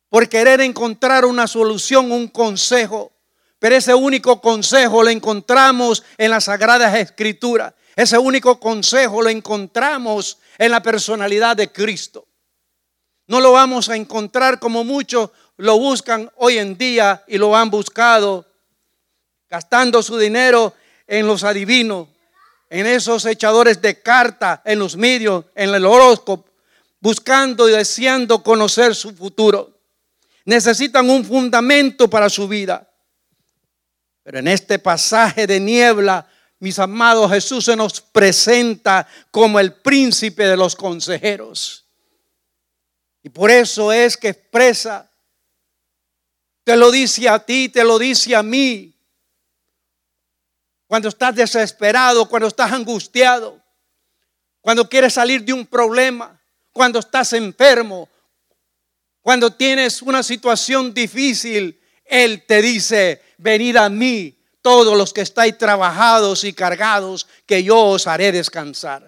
por 0.08 0.30
querer 0.30 0.62
encontrar 0.62 1.26
una 1.26 1.48
solución, 1.48 2.14
un 2.14 2.30
consejo. 2.30 3.12
Pero 3.60 3.76
ese 3.76 3.94
único 3.94 4.40
consejo 4.40 5.04
lo 5.04 5.10
encontramos 5.10 6.02
en 6.18 6.32
las 6.32 6.46
Sagradas 6.46 6.96
Escrituras. 6.96 7.74
Ese 7.94 8.18
único 8.18 8.58
consejo 8.58 9.22
lo 9.22 9.30
encontramos 9.30 10.38
en 10.58 10.72
la 10.72 10.82
personalidad 10.82 11.58
de 11.58 11.70
Cristo. 11.74 12.28
No 13.28 13.42
lo 13.42 13.52
vamos 13.52 13.90
a 13.90 13.96
encontrar 13.96 14.60
como 14.60 14.84
muchos 14.84 15.30
lo 15.58 15.80
buscan 15.80 16.32
hoy 16.36 16.60
en 16.60 16.78
día 16.78 17.24
y 17.28 17.38
lo 17.38 17.56
han 17.56 17.70
buscado, 17.70 18.46
gastando 19.50 20.04
su 20.04 20.18
dinero 20.18 20.74
en 21.08 21.26
los 21.26 21.44
adivinos, 21.44 22.08
en 22.70 22.86
esos 22.86 23.26
echadores 23.26 23.82
de 23.82 24.02
carta, 24.02 24.62
en 24.66 24.80
los 24.80 24.96
medios, 24.96 25.46
en 25.56 25.74
el 25.74 25.86
horóscopo, 25.86 26.46
buscando 27.00 27.68
y 27.68 27.72
deseando 27.72 28.44
conocer 28.44 28.94
su 28.94 29.14
futuro. 29.14 29.80
Necesitan 30.46 31.10
un 31.10 31.26
fundamento 31.26 32.10
para 32.10 32.30
su 32.30 32.48
vida. 32.48 32.88
Pero 34.24 34.40
en 34.40 34.48
este 34.48 34.78
pasaje 34.78 35.48
de 35.48 35.60
niebla, 35.60 36.28
mis 36.60 36.78
amados, 36.80 37.32
Jesús 37.32 37.66
se 37.66 37.76
nos 37.76 38.02
presenta 38.02 39.08
como 39.32 39.60
el 39.60 39.74
príncipe 39.74 40.46
de 40.46 40.58
los 40.58 40.76
consejeros. 40.76 41.87
Y 43.28 43.30
por 43.30 43.52
eso 43.52 43.92
es 43.92 44.16
que 44.16 44.30
expresa, 44.30 45.12
te 46.64 46.78
lo 46.78 46.90
dice 46.90 47.28
a 47.28 47.38
ti, 47.40 47.68
te 47.68 47.84
lo 47.84 48.00
dice 48.00 48.34
a 48.34 48.42
mí. 48.42 48.98
Cuando 50.88 51.10
estás 51.10 51.36
desesperado, 51.36 52.30
cuando 52.30 52.48
estás 52.48 52.72
angustiado, 52.72 53.62
cuando 54.62 54.88
quieres 54.88 55.16
salir 55.16 55.44
de 55.44 55.52
un 55.52 55.66
problema, 55.66 56.42
cuando 56.72 57.00
estás 57.00 57.34
enfermo, 57.34 58.08
cuando 59.22 59.52
tienes 59.52 60.02
una 60.02 60.24
situación 60.24 60.94
difícil, 60.94 61.82
Él 62.06 62.46
te 62.48 62.62
dice, 62.62 63.22
venid 63.40 63.76
a 63.76 63.90
mí 63.90 64.40
todos 64.62 64.98
los 64.98 65.12
que 65.12 65.20
estáis 65.20 65.58
trabajados 65.58 66.46
y 66.46 66.54
cargados, 66.54 67.28
que 67.46 67.62
yo 67.62 67.78
os 67.88 68.08
haré 68.08 68.32
descansar. 68.32 69.07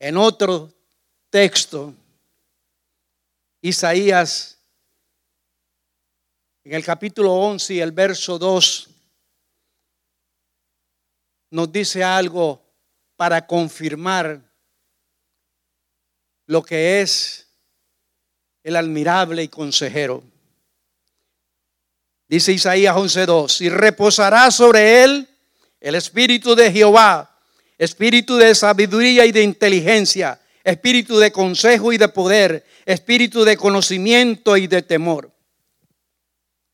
En 0.00 0.16
otro 0.16 0.72
texto, 1.28 1.92
Isaías, 3.60 4.58
en 6.62 6.74
el 6.74 6.84
capítulo 6.84 7.32
11 7.34 7.74
y 7.74 7.80
el 7.80 7.90
verso 7.90 8.38
2, 8.38 8.90
nos 11.50 11.72
dice 11.72 12.04
algo 12.04 12.62
para 13.16 13.46
confirmar 13.46 14.40
lo 16.46 16.62
que 16.62 17.00
es 17.00 17.48
el 18.62 18.76
admirable 18.76 19.42
y 19.42 19.48
consejero. 19.48 20.22
Dice 22.28 22.52
Isaías 22.52 22.94
11:2, 22.94 23.62
y 23.62 23.70
reposará 23.70 24.50
sobre 24.50 25.02
él 25.02 25.28
el 25.80 25.94
espíritu 25.94 26.54
de 26.54 26.70
Jehová 26.70 27.37
espíritu 27.78 28.36
de 28.36 28.54
sabiduría 28.54 29.24
y 29.24 29.32
de 29.32 29.42
inteligencia, 29.42 30.40
espíritu 30.64 31.18
de 31.18 31.32
consejo 31.32 31.92
y 31.92 31.98
de 31.98 32.08
poder, 32.08 32.64
espíritu 32.84 33.44
de 33.44 33.56
conocimiento 33.56 34.56
y 34.56 34.66
de 34.66 34.82
temor. 34.82 35.30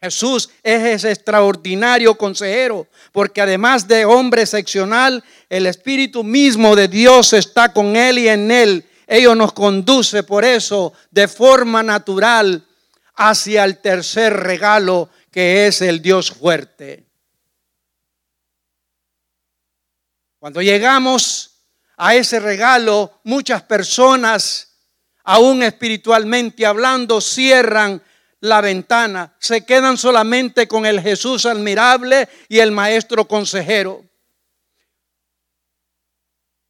Jesús 0.04 0.50
es 0.62 0.82
ese 0.82 1.12
extraordinario 1.12 2.14
consejero, 2.16 2.86
porque 3.12 3.40
además 3.40 3.88
de 3.88 4.04
hombre 4.04 4.42
excepcional, 4.42 5.24
el 5.48 5.64
Espíritu 5.66 6.22
mismo 6.22 6.76
de 6.76 6.88
Dios 6.88 7.32
está 7.32 7.72
con 7.72 7.96
él 7.96 8.18
y 8.18 8.28
en 8.28 8.50
él. 8.50 8.84
Ello 9.06 9.34
nos 9.34 9.54
conduce 9.54 10.22
por 10.22 10.44
eso 10.44 10.92
de 11.10 11.26
forma 11.26 11.82
natural 11.82 12.66
hacia 13.16 13.64
el 13.64 13.78
tercer 13.78 14.34
regalo 14.34 15.08
que 15.30 15.66
es 15.66 15.80
el 15.80 16.02
Dios 16.02 16.30
fuerte. 16.30 17.04
Cuando 20.44 20.60
llegamos 20.60 21.52
a 21.96 22.14
ese 22.14 22.38
regalo, 22.38 23.18
muchas 23.24 23.62
personas, 23.62 24.76
aún 25.22 25.62
espiritualmente 25.62 26.66
hablando, 26.66 27.22
cierran 27.22 28.02
la 28.40 28.60
ventana, 28.60 29.34
se 29.38 29.64
quedan 29.64 29.96
solamente 29.96 30.68
con 30.68 30.84
el 30.84 31.00
Jesús 31.00 31.46
admirable 31.46 32.28
y 32.50 32.58
el 32.58 32.72
Maestro 32.72 33.26
consejero. 33.26 34.04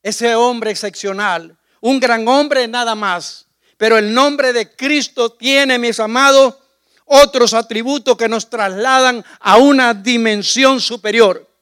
Ese 0.04 0.36
hombre 0.36 0.70
excepcional, 0.70 1.58
un 1.80 1.98
gran 1.98 2.28
hombre 2.28 2.68
nada 2.68 2.94
más, 2.94 3.48
pero 3.76 3.98
el 3.98 4.14
nombre 4.14 4.52
de 4.52 4.70
Cristo 4.70 5.32
tiene, 5.32 5.80
mis 5.80 5.98
amados, 5.98 6.58
otros 7.06 7.52
atributos 7.54 8.16
que 8.16 8.28
nos 8.28 8.48
trasladan 8.48 9.24
a 9.40 9.56
una 9.56 9.94
dimensión 9.94 10.80
superior 10.80 11.53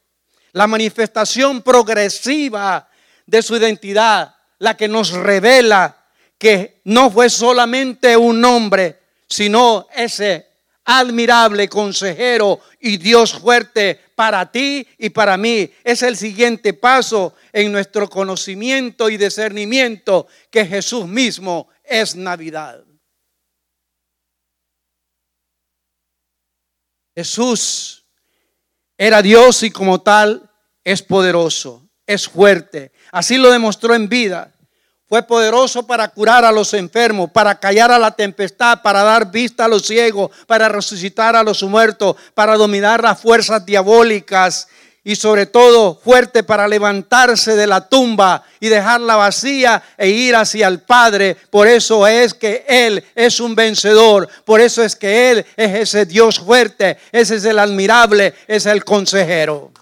la 0.52 0.66
manifestación 0.66 1.62
progresiva 1.62 2.88
de 3.26 3.42
su 3.42 3.56
identidad, 3.56 4.35
la 4.59 4.76
que 4.76 4.88
nos 4.88 5.11
revela 5.12 5.97
que 6.38 6.80
no 6.85 7.11
fue 7.11 7.30
solamente 7.30 8.16
un 8.16 8.44
hombre, 8.44 9.00
sino 9.28 9.87
ese 9.94 10.49
admirable 10.85 11.68
consejero 11.68 12.61
y 12.80 12.97
Dios 12.97 13.35
fuerte 13.35 14.00
para 14.14 14.50
ti 14.50 14.87
y 14.99 15.11
para 15.11 15.37
mí. 15.37 15.71
Es 15.85 16.02
el 16.02 16.16
siguiente 16.16 16.75
paso 16.75 17.35
en 17.52 17.71
nuestro 17.71 18.09
conocimiento 18.09 19.09
y 19.09 19.16
discernimiento 19.16 20.26
que 20.50 20.66
Jesús 20.66 21.06
mismo 21.06 21.68
es 21.85 22.16
Navidad. 22.16 22.85
Jesús 27.14 28.01
era 29.04 29.21
Dios 29.21 29.64
y 29.64 29.73
como 29.73 30.00
tal 30.00 30.49
es 30.85 31.02
poderoso, 31.02 31.88
es 32.06 32.28
fuerte. 32.28 32.92
Así 33.11 33.37
lo 33.37 33.50
demostró 33.50 33.97
en 33.97 34.09
vida. 34.09 34.52
Fue 35.09 35.25
poderoso 35.25 35.85
para 35.85 36.06
curar 36.06 36.44
a 36.44 36.52
los 36.52 36.73
enfermos, 36.73 37.28
para 37.32 37.59
callar 37.59 37.90
a 37.90 37.99
la 37.99 38.12
tempestad, 38.12 38.80
para 38.80 39.02
dar 39.02 39.32
vista 39.32 39.64
a 39.64 39.68
los 39.68 39.82
ciegos, 39.82 40.30
para 40.47 40.68
resucitar 40.68 41.35
a 41.35 41.42
los 41.42 41.64
muertos, 41.64 42.14
para 42.35 42.56
dominar 42.56 43.02
las 43.02 43.21
fuerzas 43.21 43.66
diabólicas 43.66 44.68
y 45.04 45.16
sobre 45.16 45.47
todo 45.47 45.99
fuerte 46.02 46.44
para 46.44 46.68
levantarse 46.68 47.56
de 47.56 47.66
la 47.66 47.88
tumba 47.88 48.44
y 48.61 48.68
dejarla 48.68 49.16
vacía 49.16 49.82
e 49.97 50.09
ir 50.09 50.37
hacia 50.37 50.68
el 50.68 50.80
Padre. 50.80 51.37
Por 51.50 51.66
eso 51.66 52.06
es 52.06 52.35
que 52.35 52.64
Él 52.68 53.04
es 53.14 53.40
un 53.40 53.54
vencedor, 53.54 54.28
por 54.44 54.61
eso 54.61 54.82
es 54.82 54.94
que 54.94 55.30
Él 55.30 55.47
es 55.56 55.75
ese 55.75 56.06
Dios 56.06 56.38
fuerte, 56.38 56.99
ese 57.11 57.37
es 57.37 57.44
el 57.44 57.59
admirable, 57.59 58.35
es 58.47 58.66
el 58.66 58.85
consejero. 58.85 59.73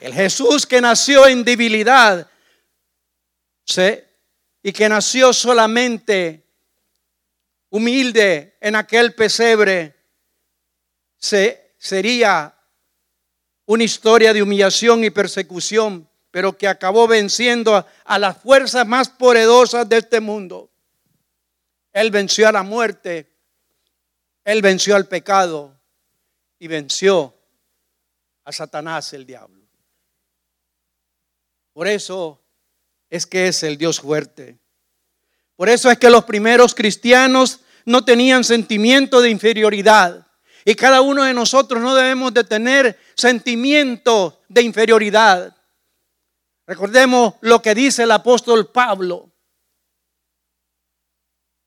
El 0.00 0.12
Jesús 0.12 0.66
que 0.66 0.80
nació 0.80 1.28
en 1.28 1.44
debilidad, 1.44 2.26
y 4.62 4.72
que 4.72 4.88
nació 4.88 5.32
solamente 5.32 6.44
humilde 7.70 8.56
en 8.60 8.76
aquel 8.76 9.14
pesebre, 9.14 9.96
se, 11.16 11.74
sería 11.78 12.54
una 13.72 13.84
historia 13.84 14.34
de 14.34 14.42
humillación 14.42 15.02
y 15.02 15.08
persecución, 15.08 16.06
pero 16.30 16.58
que 16.58 16.68
acabó 16.68 17.08
venciendo 17.08 17.74
a, 18.04 18.18
las 18.18 18.36
fuerzas 18.36 18.86
más 18.86 19.08
poderosas 19.08 19.88
de 19.88 19.96
este 19.96 20.20
mundo. 20.20 20.70
Él 21.90 22.10
venció 22.10 22.46
a 22.46 22.52
la 22.52 22.62
muerte, 22.62 23.30
él 24.44 24.60
venció 24.60 24.94
al 24.94 25.08
pecado 25.08 25.74
y 26.58 26.68
venció 26.68 27.34
a 28.44 28.52
Satanás 28.52 29.10
el 29.14 29.24
diablo. 29.24 29.66
Por 31.72 31.88
eso 31.88 32.42
es 33.08 33.26
que 33.26 33.48
es 33.48 33.62
el 33.62 33.78
Dios 33.78 34.00
fuerte. 34.00 34.58
Por 35.56 35.70
eso 35.70 35.90
es 35.90 35.96
que 35.96 36.10
los 36.10 36.24
primeros 36.24 36.74
cristianos 36.74 37.60
no 37.86 38.04
tenían 38.04 38.44
sentimiento 38.44 39.22
de 39.22 39.30
inferioridad. 39.30 40.26
Y 40.66 40.74
cada 40.74 41.00
uno 41.00 41.24
de 41.24 41.32
nosotros 41.32 41.80
no 41.80 41.94
debemos 41.94 42.34
de 42.34 42.44
tener 42.44 42.98
sentimiento 43.14 44.40
de 44.48 44.62
inferioridad. 44.62 45.56
Recordemos 46.66 47.34
lo 47.40 47.60
que 47.60 47.74
dice 47.74 48.04
el 48.04 48.10
apóstol 48.10 48.70
Pablo, 48.70 49.30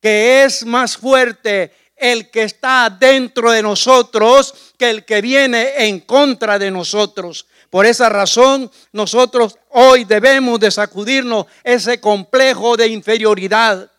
que 0.01 0.43
es 0.43 0.65
más 0.65 0.97
fuerte 0.97 1.73
el 1.95 2.29
que 2.29 2.43
está 2.43 2.89
dentro 2.89 3.51
de 3.51 3.61
nosotros 3.61 4.53
que 4.77 4.89
el 4.89 5.05
que 5.05 5.21
viene 5.21 5.87
en 5.87 6.01
contra 6.01 6.59
de 6.59 6.69
nosotros. 6.69 7.47
Por 7.69 7.85
esa 7.85 8.09
razón, 8.09 8.71
nosotros 8.91 9.57
hoy 9.69 10.03
debemos 10.05 10.59
de 10.59 10.71
sacudirnos 10.71 11.45
ese 11.63 11.99
complejo 11.99 12.77
de 12.77 12.87
inferioridad, 12.87 13.91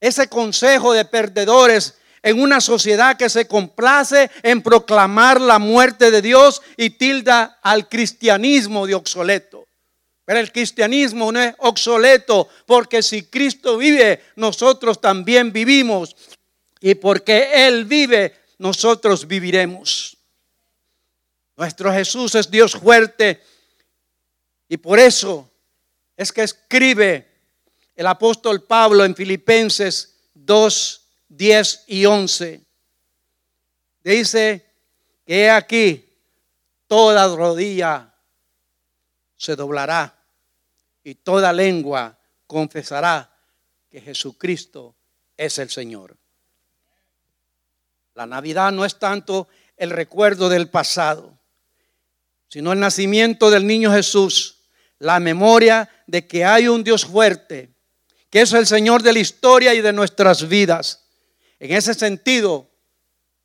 ese 0.00 0.28
consejo 0.28 0.92
de 0.92 1.04
perdedores 1.04 1.97
en 2.22 2.40
una 2.40 2.60
sociedad 2.60 3.16
que 3.16 3.28
se 3.28 3.46
complace 3.46 4.30
en 4.42 4.62
proclamar 4.62 5.40
la 5.40 5.58
muerte 5.58 6.10
de 6.10 6.22
Dios 6.22 6.62
y 6.76 6.90
tilda 6.90 7.58
al 7.62 7.88
cristianismo 7.88 8.86
de 8.86 8.94
obsoleto. 8.94 9.66
Pero 10.24 10.40
el 10.40 10.52
cristianismo 10.52 11.32
no 11.32 11.40
es 11.40 11.54
obsoleto 11.58 12.48
porque 12.66 13.02
si 13.02 13.24
Cristo 13.24 13.78
vive, 13.78 14.22
nosotros 14.36 15.00
también 15.00 15.52
vivimos. 15.52 16.14
Y 16.80 16.94
porque 16.94 17.66
Él 17.66 17.86
vive, 17.86 18.34
nosotros 18.58 19.26
viviremos. 19.26 20.16
Nuestro 21.56 21.92
Jesús 21.92 22.34
es 22.34 22.50
Dios 22.50 22.72
fuerte 22.72 23.42
y 24.68 24.76
por 24.76 24.98
eso 24.98 25.50
es 26.16 26.30
que 26.30 26.42
escribe 26.42 27.26
el 27.96 28.06
apóstol 28.06 28.62
Pablo 28.64 29.04
en 29.04 29.16
Filipenses 29.16 30.14
2, 30.34 31.07
10 31.28 31.84
y 31.88 32.04
11. 32.04 32.64
Dice 34.02 34.66
que 35.26 35.50
aquí 35.50 36.04
toda 36.86 37.34
rodilla 37.34 38.14
se 39.36 39.56
doblará 39.56 40.14
y 41.04 41.14
toda 41.14 41.52
lengua 41.52 42.18
confesará 42.46 43.30
que 43.90 44.00
Jesucristo 44.00 44.94
es 45.36 45.58
el 45.58 45.70
Señor. 45.70 46.16
La 48.14 48.26
Navidad 48.26 48.72
no 48.72 48.84
es 48.84 48.98
tanto 48.98 49.48
el 49.76 49.90
recuerdo 49.90 50.48
del 50.48 50.68
pasado 50.68 51.38
sino 52.48 52.72
el 52.72 52.80
nacimiento 52.80 53.50
del 53.50 53.66
niño 53.66 53.92
Jesús, 53.92 54.56
la 54.98 55.20
memoria 55.20 55.88
de 56.06 56.26
que 56.26 56.44
hay 56.44 56.66
un 56.66 56.82
Dios 56.82 57.04
fuerte, 57.04 57.70
que 58.30 58.40
es 58.40 58.52
el 58.52 58.66
Señor 58.66 59.02
de 59.02 59.12
la 59.12 59.18
historia 59.20 59.74
y 59.74 59.80
de 59.80 59.92
nuestras 59.92 60.48
vidas. 60.48 61.07
En 61.60 61.72
ese 61.72 61.94
sentido, 61.94 62.70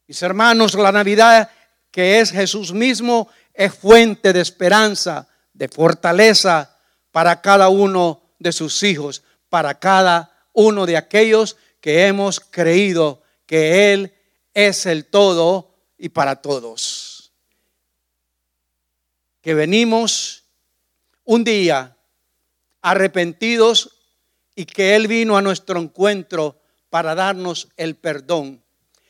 mis 0.07 0.21
hermanos, 0.21 0.75
la 0.75 0.91
Navidad 0.91 1.49
que 1.91 2.19
es 2.19 2.31
Jesús 2.31 2.73
mismo 2.73 3.29
es 3.53 3.73
fuente 3.73 4.33
de 4.33 4.41
esperanza, 4.41 5.27
de 5.53 5.67
fortaleza 5.67 6.77
para 7.11 7.39
cada 7.41 7.69
uno 7.69 8.21
de 8.39 8.51
sus 8.51 8.81
hijos, 8.81 9.23
para 9.49 9.79
cada 9.79 10.47
uno 10.53 10.87
de 10.87 10.97
aquellos 10.97 11.57
que 11.79 12.07
hemos 12.07 12.39
creído 12.39 13.21
que 13.45 13.93
Él 13.93 14.13
es 14.53 14.87
el 14.87 15.05
todo 15.05 15.75
y 15.97 16.09
para 16.09 16.41
todos. 16.41 17.31
Que 19.41 19.53
venimos 19.53 20.45
un 21.25 21.43
día 21.43 21.95
arrepentidos 22.81 23.99
y 24.55 24.65
que 24.65 24.95
Él 24.95 25.07
vino 25.07 25.37
a 25.37 25.41
nuestro 25.41 25.79
encuentro 25.79 26.62
para 26.93 27.15
darnos 27.15 27.69
el 27.75 27.95
perdón, 27.95 28.63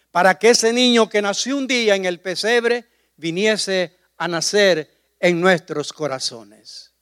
para 0.10 0.40
que 0.40 0.52
ese 0.52 0.72
niño 0.72 1.10
que 1.10 1.22
nació 1.22 1.58
un 1.58 1.68
día 1.68 1.96
en 1.96 2.06
el 2.06 2.22
pesebre 2.22 2.86
viniese 3.18 3.98
a 4.16 4.30
nacer 4.30 4.90
en 5.20 5.42
nuestros 5.42 5.92
corazones. 5.92 6.94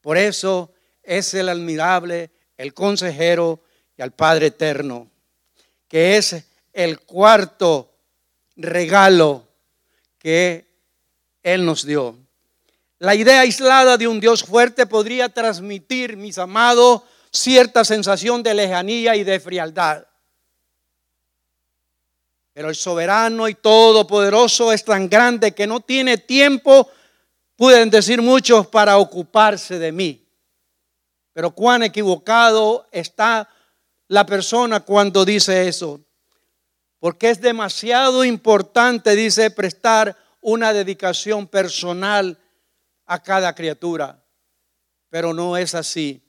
Por 0.00 0.18
eso 0.18 0.72
es 1.04 1.34
el 1.34 1.48
admirable, 1.48 2.32
el 2.56 2.74
consejero 2.74 3.62
y 3.96 4.02
al 4.02 4.10
Padre 4.10 4.46
eterno, 4.46 5.08
que 5.86 6.16
es 6.16 6.34
el 6.72 6.98
cuarto 6.98 7.94
regalo 8.56 9.46
que 10.18 10.66
Él 11.44 11.64
nos 11.64 11.86
dio. 11.86 12.18
La 12.98 13.14
idea 13.14 13.42
aislada 13.42 13.96
de 13.96 14.08
un 14.08 14.18
Dios 14.18 14.42
fuerte 14.42 14.84
podría 14.84 15.28
transmitir, 15.28 16.16
mis 16.16 16.38
amados, 16.38 17.02
cierta 17.30 17.84
sensación 17.84 18.42
de 18.42 18.54
lejanía 18.54 19.14
y 19.14 19.22
de 19.22 19.38
frialdad. 19.38 20.07
Pero 22.58 22.70
el 22.70 22.74
soberano 22.74 23.48
y 23.48 23.54
todopoderoso 23.54 24.72
es 24.72 24.84
tan 24.84 25.08
grande 25.08 25.52
que 25.52 25.64
no 25.64 25.78
tiene 25.78 26.18
tiempo, 26.18 26.90
pueden 27.54 27.88
decir 27.88 28.20
muchos, 28.20 28.66
para 28.66 28.98
ocuparse 28.98 29.78
de 29.78 29.92
mí. 29.92 30.28
Pero 31.32 31.52
cuán 31.52 31.84
equivocado 31.84 32.88
está 32.90 33.48
la 34.08 34.26
persona 34.26 34.80
cuando 34.80 35.24
dice 35.24 35.68
eso. 35.68 36.00
Porque 36.98 37.30
es 37.30 37.40
demasiado 37.40 38.24
importante, 38.24 39.14
dice, 39.14 39.52
prestar 39.52 40.16
una 40.40 40.72
dedicación 40.72 41.46
personal 41.46 42.40
a 43.06 43.22
cada 43.22 43.54
criatura. 43.54 44.20
Pero 45.10 45.32
no 45.32 45.56
es 45.56 45.76
así. 45.76 46.28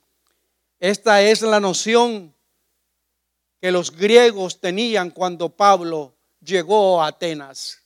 Esta 0.80 1.24
es 1.24 1.42
la 1.42 1.60
noción 1.60 2.36
que 3.60 3.72
los 3.72 3.90
griegos 3.90 4.62
tenían 4.62 5.10
cuando 5.10 5.50
Pablo 5.50 6.18
llegó 6.42 7.02
a 7.02 7.08
Atenas. 7.08 7.82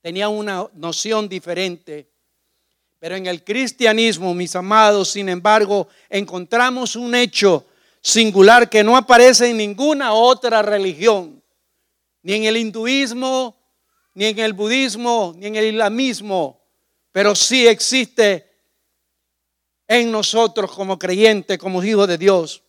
Tenían 0.00 0.30
una 0.30 0.68
noción 0.74 1.28
diferente. 1.28 2.10
Pero 2.98 3.16
en 3.16 3.26
el 3.26 3.44
cristianismo, 3.44 4.34
mis 4.34 4.56
amados, 4.56 5.10
sin 5.10 5.28
embargo, 5.28 5.88
encontramos 6.08 6.96
un 6.96 7.14
hecho 7.14 7.66
singular 8.00 8.68
que 8.68 8.84
no 8.84 8.96
aparece 8.96 9.50
en 9.50 9.56
ninguna 9.56 10.12
otra 10.12 10.62
religión, 10.62 11.42
ni 12.22 12.34
en 12.34 12.44
el 12.44 12.56
hinduismo, 12.56 13.56
ni 14.14 14.26
en 14.26 14.38
el 14.38 14.52
budismo, 14.52 15.34
ni 15.36 15.46
en 15.46 15.56
el 15.56 15.66
islamismo, 15.66 16.60
pero 17.12 17.34
sí 17.34 17.66
existe 17.66 18.50
en 19.86 20.10
nosotros 20.10 20.72
como 20.72 20.98
creyentes, 20.98 21.58
como 21.58 21.82
hijos 21.82 22.08
de 22.08 22.18
Dios. 22.18 22.63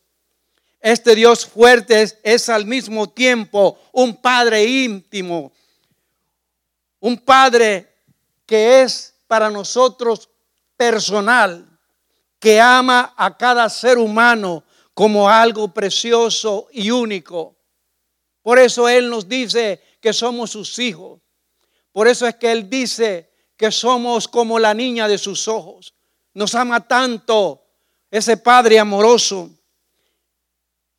Este 0.86 1.16
Dios 1.16 1.48
fuerte 1.48 2.04
es, 2.04 2.20
es 2.22 2.48
al 2.48 2.68
mismo 2.68 3.10
tiempo 3.10 3.80
un 3.92 4.22
Padre 4.22 4.64
íntimo, 4.66 5.52
un 7.00 7.18
Padre 7.18 7.92
que 8.46 8.84
es 8.84 9.16
para 9.26 9.50
nosotros 9.50 10.30
personal, 10.78 11.68
que 12.38 12.62
ama 12.62 13.16
a 13.18 13.36
cada 13.36 13.68
ser 13.68 13.98
humano 13.98 14.64
como 14.94 15.28
algo 15.28 15.74
precioso 15.74 16.68
y 16.72 16.92
único. 16.92 17.56
Por 18.44 18.60
eso 18.60 18.88
Él 18.88 19.10
nos 19.10 19.28
dice 19.28 19.82
que 20.00 20.14
somos 20.14 20.52
sus 20.52 20.78
hijos. 20.78 21.20
Por 21.92 22.08
eso 22.08 22.28
es 22.28 22.36
que 22.36 22.52
Él 22.52 22.70
dice 22.70 23.32
que 23.58 23.72
somos 23.72 24.28
como 24.28 24.60
la 24.60 24.76
niña 24.76 25.08
de 25.08 25.18
sus 25.18 25.48
ojos. 25.48 25.96
Nos 26.36 26.54
ama 26.54 26.88
tanto 26.88 27.66
ese 28.12 28.38
Padre 28.38 28.78
amoroso, 28.78 29.50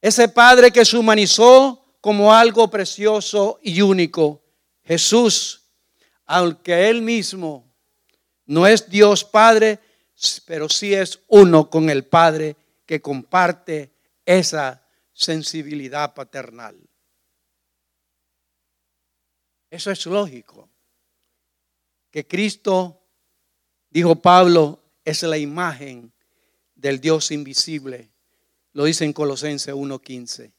ese 0.00 0.28
Padre 0.28 0.70
que 0.70 0.84
se 0.84 0.96
humanizó 0.96 1.96
como 2.00 2.32
algo 2.32 2.70
precioso 2.70 3.58
y 3.62 3.80
único. 3.80 4.42
Jesús, 4.84 5.62
aunque 6.24 6.88
Él 6.88 7.02
mismo 7.02 7.74
no 8.46 8.66
es 8.66 8.88
Dios 8.88 9.24
Padre, 9.24 9.80
pero 10.46 10.68
sí 10.68 10.94
es 10.94 11.20
uno 11.28 11.68
con 11.68 11.90
el 11.90 12.04
Padre 12.04 12.56
que 12.86 13.02
comparte 13.02 13.92
esa 14.24 14.86
sensibilidad 15.12 16.14
paternal. 16.14 16.78
Eso 19.70 19.90
es 19.90 20.06
lógico. 20.06 20.70
Que 22.10 22.26
Cristo, 22.26 23.02
dijo 23.90 24.16
Pablo, 24.16 24.82
es 25.04 25.22
la 25.22 25.38
imagen 25.38 26.12
del 26.74 27.00
Dios 27.00 27.30
invisible. 27.30 28.12
Lo 28.76 28.84
dice 28.84 29.06
en 29.06 29.14
Colosenses 29.14 29.74
1.15. 29.74 30.52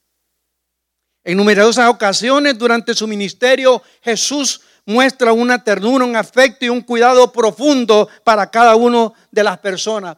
En 1.24 1.38
numerosas 1.38 1.88
ocasiones 1.88 2.58
durante 2.58 2.96
su 2.96 3.06
ministerio, 3.06 3.80
Jesús 4.02 4.62
muestra 4.88 5.34
una 5.34 5.64
ternura, 5.64 6.04
un 6.04 6.16
afecto 6.16 6.66
y 6.66 6.70
un 6.70 6.82
cuidado 6.82 7.32
profundo 7.32 8.10
para 8.24 8.50
cada 8.50 8.76
una 8.76 9.12
de 9.30 9.44
las 9.44 9.60
personas. 9.60 10.18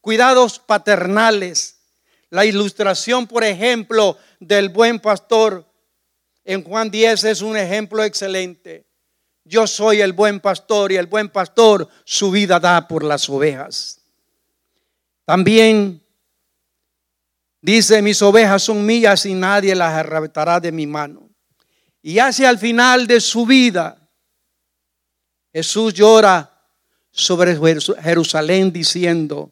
Cuidados 0.00 0.58
paternales. 0.58 1.80
La 2.30 2.46
ilustración, 2.46 3.26
por 3.26 3.44
ejemplo, 3.44 4.16
del 4.40 4.70
buen 4.70 4.98
pastor 4.98 5.70
en 6.46 6.64
Juan 6.64 6.90
10 6.90 7.24
es 7.24 7.42
un 7.42 7.58
ejemplo 7.58 8.02
excelente. 8.02 8.86
Yo 9.44 9.66
soy 9.66 10.00
el 10.00 10.14
buen 10.14 10.40
pastor 10.40 10.92
y 10.92 10.96
el 10.96 11.08
buen 11.08 11.28
pastor 11.28 11.90
su 12.06 12.30
vida 12.30 12.58
da 12.58 12.88
por 12.88 13.04
las 13.04 13.28
ovejas. 13.28 14.00
También 15.26 16.03
dice, 17.64 18.02
mis 18.02 18.20
ovejas 18.20 18.62
son 18.62 18.84
mías 18.84 19.24
y 19.24 19.32
nadie 19.32 19.74
las 19.74 19.94
arrebatará 19.94 20.60
de 20.60 20.70
mi 20.70 20.86
mano. 20.86 21.30
Y 22.02 22.18
hacia 22.18 22.50
el 22.50 22.58
final 22.58 23.06
de 23.06 23.20
su 23.20 23.46
vida, 23.46 23.96
Jesús 25.50 25.94
llora 25.94 26.50
sobre 27.10 27.56
Jerusalén 28.02 28.70
diciendo, 28.70 29.50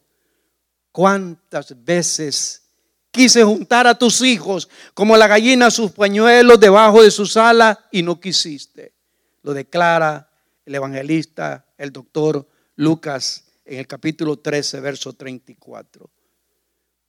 ¿cuántas 0.91 1.73
veces 1.83 2.61
quise 3.09 3.43
juntar 3.43 3.87
a 3.87 3.97
tus 3.97 4.21
hijos 4.21 4.69
como 4.93 5.17
la 5.17 5.27
gallina 5.27 5.71
sus 5.71 5.91
pañuelos 5.91 6.59
debajo 6.59 7.01
de 7.01 7.09
sus 7.09 7.35
alas 7.35 7.79
y 7.91 8.03
no 8.03 8.19
quisiste? 8.19 8.93
Lo 9.41 9.55
declara 9.55 10.29
el 10.63 10.75
evangelista, 10.75 11.65
el 11.79 11.91
doctor 11.91 12.47
Lucas, 12.75 13.45
en 13.65 13.79
el 13.79 13.87
capítulo 13.87 14.37
13, 14.37 14.81
verso 14.81 15.13
34. 15.13 16.11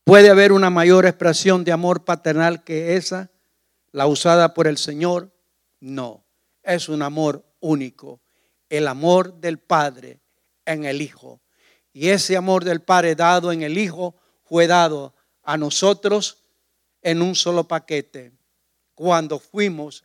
¿Puede 0.04 0.30
haber 0.30 0.52
una 0.52 0.70
mayor 0.70 1.06
expresión 1.06 1.64
de 1.64 1.72
amor 1.72 2.04
paternal 2.04 2.62
que 2.62 2.96
esa, 2.96 3.30
la 3.90 4.06
usada 4.06 4.52
por 4.52 4.66
el 4.66 4.76
Señor? 4.76 5.32
No, 5.80 6.26
es 6.62 6.88
un 6.88 7.02
amor 7.02 7.44
único 7.60 8.20
el 8.68 8.88
amor 8.88 9.40
del 9.40 9.58
Padre 9.58 10.20
en 10.64 10.84
el 10.84 11.00
Hijo. 11.00 11.40
Y 11.92 12.08
ese 12.08 12.36
amor 12.36 12.64
del 12.64 12.82
Padre 12.82 13.14
dado 13.14 13.52
en 13.52 13.62
el 13.62 13.78
Hijo 13.78 14.16
fue 14.42 14.66
dado 14.66 15.14
a 15.42 15.56
nosotros 15.56 16.44
en 17.02 17.22
un 17.22 17.34
solo 17.34 17.68
paquete 17.68 18.32
cuando 18.94 19.38
fuimos 19.38 20.04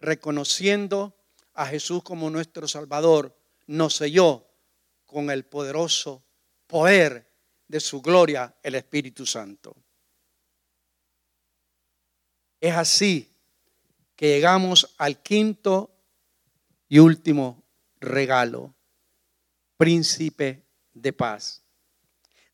reconociendo 0.00 1.16
a 1.54 1.66
Jesús 1.66 2.02
como 2.02 2.30
nuestro 2.30 2.68
Salvador, 2.68 3.36
nos 3.66 3.96
selló 3.96 4.46
con 5.06 5.30
el 5.30 5.44
poderoso 5.44 6.24
poder 6.66 7.33
de 7.68 7.80
su 7.80 8.00
gloria, 8.00 8.54
el 8.62 8.74
Espíritu 8.74 9.26
Santo. 9.26 9.76
Es 12.60 12.74
así 12.74 13.30
que 14.16 14.28
llegamos 14.28 14.94
al 14.98 15.20
quinto 15.22 15.90
y 16.88 16.98
último 16.98 17.62
regalo, 18.00 18.74
príncipe 19.76 20.64
de 20.92 21.12
paz. 21.12 21.62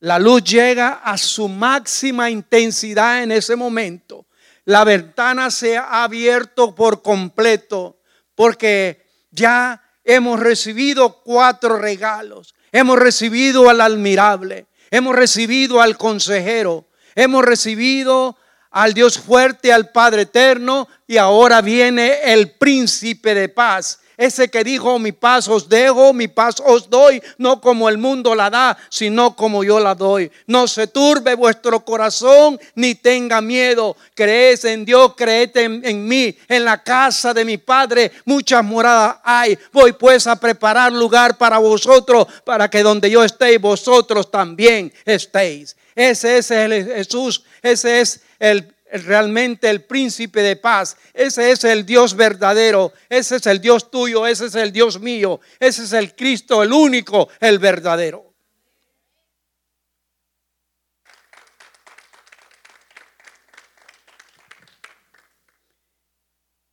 La 0.00 0.18
luz 0.18 0.42
llega 0.44 0.94
a 0.94 1.18
su 1.18 1.46
máxima 1.48 2.30
intensidad 2.30 3.22
en 3.22 3.32
ese 3.32 3.54
momento. 3.54 4.26
La 4.64 4.84
ventana 4.84 5.50
se 5.50 5.76
ha 5.76 6.02
abierto 6.02 6.74
por 6.74 7.02
completo 7.02 8.00
porque 8.34 9.06
ya 9.30 9.82
hemos 10.04 10.40
recibido 10.40 11.20
cuatro 11.22 11.76
regalos. 11.76 12.54
Hemos 12.72 12.98
recibido 12.98 13.68
al 13.68 13.80
admirable, 13.80 14.66
hemos 14.90 15.14
recibido 15.14 15.80
al 15.80 15.96
consejero, 15.96 16.86
hemos 17.14 17.44
recibido 17.44 18.36
al 18.70 18.94
Dios 18.94 19.18
fuerte, 19.18 19.72
al 19.72 19.90
Padre 19.90 20.22
eterno 20.22 20.88
y 21.06 21.16
ahora 21.16 21.60
viene 21.60 22.32
el 22.32 22.52
príncipe 22.52 23.34
de 23.34 23.48
paz 23.48 24.00
ese 24.20 24.50
que 24.50 24.62
dijo, 24.62 24.98
mi 24.98 25.12
paz 25.12 25.48
os 25.48 25.66
dejo, 25.66 26.12
mi 26.12 26.28
paz 26.28 26.56
os 26.62 26.90
doy, 26.90 27.22
no 27.38 27.58
como 27.58 27.88
el 27.88 27.96
mundo 27.96 28.34
la 28.34 28.50
da, 28.50 28.76
sino 28.90 29.34
como 29.34 29.64
yo 29.64 29.80
la 29.80 29.94
doy. 29.94 30.30
No 30.46 30.68
se 30.68 30.88
turbe 30.88 31.34
vuestro 31.34 31.82
corazón, 31.86 32.60
ni 32.74 32.94
tenga 32.94 33.40
miedo. 33.40 33.96
Creed 34.14 34.62
en 34.66 34.84
Dios, 34.84 35.14
creed 35.16 35.56
en, 35.56 35.80
en 35.86 36.06
mí. 36.06 36.36
En 36.48 36.66
la 36.66 36.82
casa 36.82 37.32
de 37.32 37.46
mi 37.46 37.56
Padre 37.56 38.12
muchas 38.26 38.62
moradas 38.62 39.16
hay. 39.24 39.58
Voy 39.72 39.92
pues 39.92 40.26
a 40.26 40.36
preparar 40.36 40.92
lugar 40.92 41.38
para 41.38 41.56
vosotros, 41.56 42.26
para 42.44 42.68
que 42.68 42.82
donde 42.82 43.10
yo 43.10 43.24
esté, 43.24 43.56
vosotros 43.56 44.30
también 44.30 44.92
estéis. 45.06 45.78
Ese 45.94 46.36
es 46.36 46.50
el 46.50 46.84
Jesús, 46.84 47.42
ese 47.62 48.02
es 48.02 48.20
el 48.38 48.74
realmente 48.92 49.70
el 49.70 49.84
príncipe 49.84 50.42
de 50.42 50.56
paz. 50.56 50.96
Ese 51.14 51.50
es 51.50 51.64
el 51.64 51.86
Dios 51.86 52.14
verdadero. 52.14 52.92
Ese 53.08 53.36
es 53.36 53.46
el 53.46 53.60
Dios 53.60 53.90
tuyo. 53.90 54.26
Ese 54.26 54.46
es 54.46 54.54
el 54.54 54.72
Dios 54.72 55.00
mío. 55.00 55.40
Ese 55.58 55.84
es 55.84 55.92
el 55.92 56.14
Cristo, 56.14 56.62
el 56.62 56.72
único, 56.72 57.28
el 57.40 57.58
verdadero. 57.58 58.32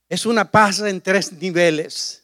Es 0.10 0.25
una 0.25 0.49
paz 0.49 0.80
en 0.80 1.01
tres 1.01 1.34
niveles. 1.34 2.23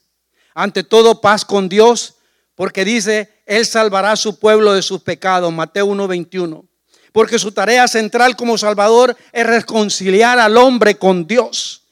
Ante 0.55 0.83
todo, 0.83 1.19
paz 1.19 1.43
con 1.43 1.67
Dios, 1.67 2.15
porque 2.55 2.85
dice, 2.85 3.41
Él 3.45 3.65
salvará 3.65 4.13
a 4.13 4.15
su 4.15 4.39
pueblo 4.39 4.73
de 4.73 4.81
sus 4.81 5.01
pecados. 5.01 5.51
Mateo 5.51 5.87
1.21 5.87 6.72
porque 7.13 7.39
su 7.39 7.53
tarea 7.53 7.87
central 7.87 8.35
como 8.35 8.57
Salvador 8.57 9.15
es 9.31 9.47
reconciliar 9.47 10.39
al 10.39 10.57
hombre 10.57 10.95
con 10.95 11.25
Dios. 11.25 11.83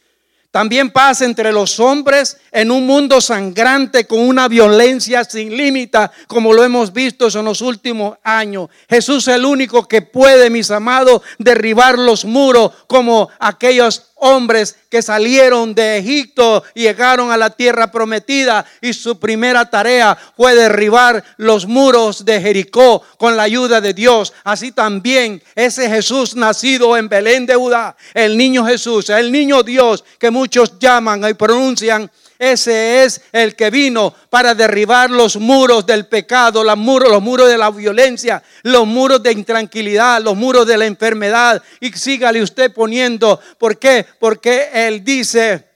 También 0.52 0.92
paz 0.92 1.22
entre 1.22 1.54
los 1.54 1.80
hombres 1.80 2.38
en 2.52 2.72
un 2.72 2.86
mundo 2.86 3.22
sangrante 3.22 4.06
con 4.06 4.20
una 4.20 4.50
violencia 4.50 5.24
sin 5.24 5.56
límite, 5.56 5.98
como 6.28 6.52
lo 6.52 6.62
hemos 6.62 6.92
visto 6.92 7.30
en 7.30 7.46
los 7.46 7.62
últimos 7.62 8.18
años. 8.22 8.68
Jesús 8.90 9.30
es 9.30 9.36
el 9.36 9.46
único 9.46 9.88
que 9.88 10.02
puede, 10.02 10.50
mis 10.50 10.70
amados, 10.70 11.22
derribar 11.38 11.98
los 11.98 12.26
muros 12.26 12.72
como 12.88 13.30
aquellos 13.40 14.11
hombres 14.22 14.78
que 14.90 15.02
salieron 15.02 15.74
de 15.74 15.98
Egipto 15.98 16.64
y 16.74 16.82
llegaron 16.84 17.32
a 17.32 17.38
la 17.38 17.50
tierra 17.50 17.92
prometida 17.92 18.66
y 18.80 18.94
su 18.94 19.20
primera 19.20 19.70
tarea 19.70 20.18
fue 20.38 20.56
derribar 20.56 21.24
los 21.38 21.66
muros 21.66 22.24
de 22.24 22.40
Jericó 22.40 23.04
con 23.18 23.36
la 23.36 23.44
ayuda 23.44 23.82
de 23.82 23.94
Dios. 23.94 24.34
Así 24.44 24.72
también 24.72 25.42
ese 25.56 25.90
Jesús 25.90 26.36
nacido 26.36 26.96
en 26.98 27.10
Belén 27.10 27.46
de 27.46 27.56
Judá, 27.56 27.96
el 28.14 28.38
niño 28.38 28.66
Jesús, 28.66 29.10
el 29.10 29.32
niño 29.32 29.64
Dios 29.64 30.04
que 30.20 30.30
muchos 30.30 30.78
llaman 30.80 31.28
y 31.28 31.34
pronuncian 31.34 32.10
ese 32.42 33.04
es 33.04 33.22
el 33.32 33.56
que 33.56 33.70
vino 33.70 34.16
para 34.32 34.56
derribar 34.56 35.12
los 35.12 35.38
muros 35.38 35.86
del 35.86 36.08
pecado, 36.08 36.64
los 36.64 36.76
muros, 36.76 37.48
de 37.48 37.56
la 37.56 37.70
violencia, 37.70 38.42
los 38.64 38.88
muros 38.88 39.22
de 39.22 39.32
intranquilidad, 39.32 40.20
los 40.24 40.36
muros 40.36 40.66
de 40.66 40.76
la 40.76 40.88
enfermedad. 40.88 41.62
Y 41.80 41.92
sígale 41.92 42.42
usted 42.42 42.74
poniendo, 42.74 43.40
¿por 43.60 43.78
qué? 43.78 44.08
Porque 44.20 44.70
Él 44.74 45.04
dice 45.04 45.68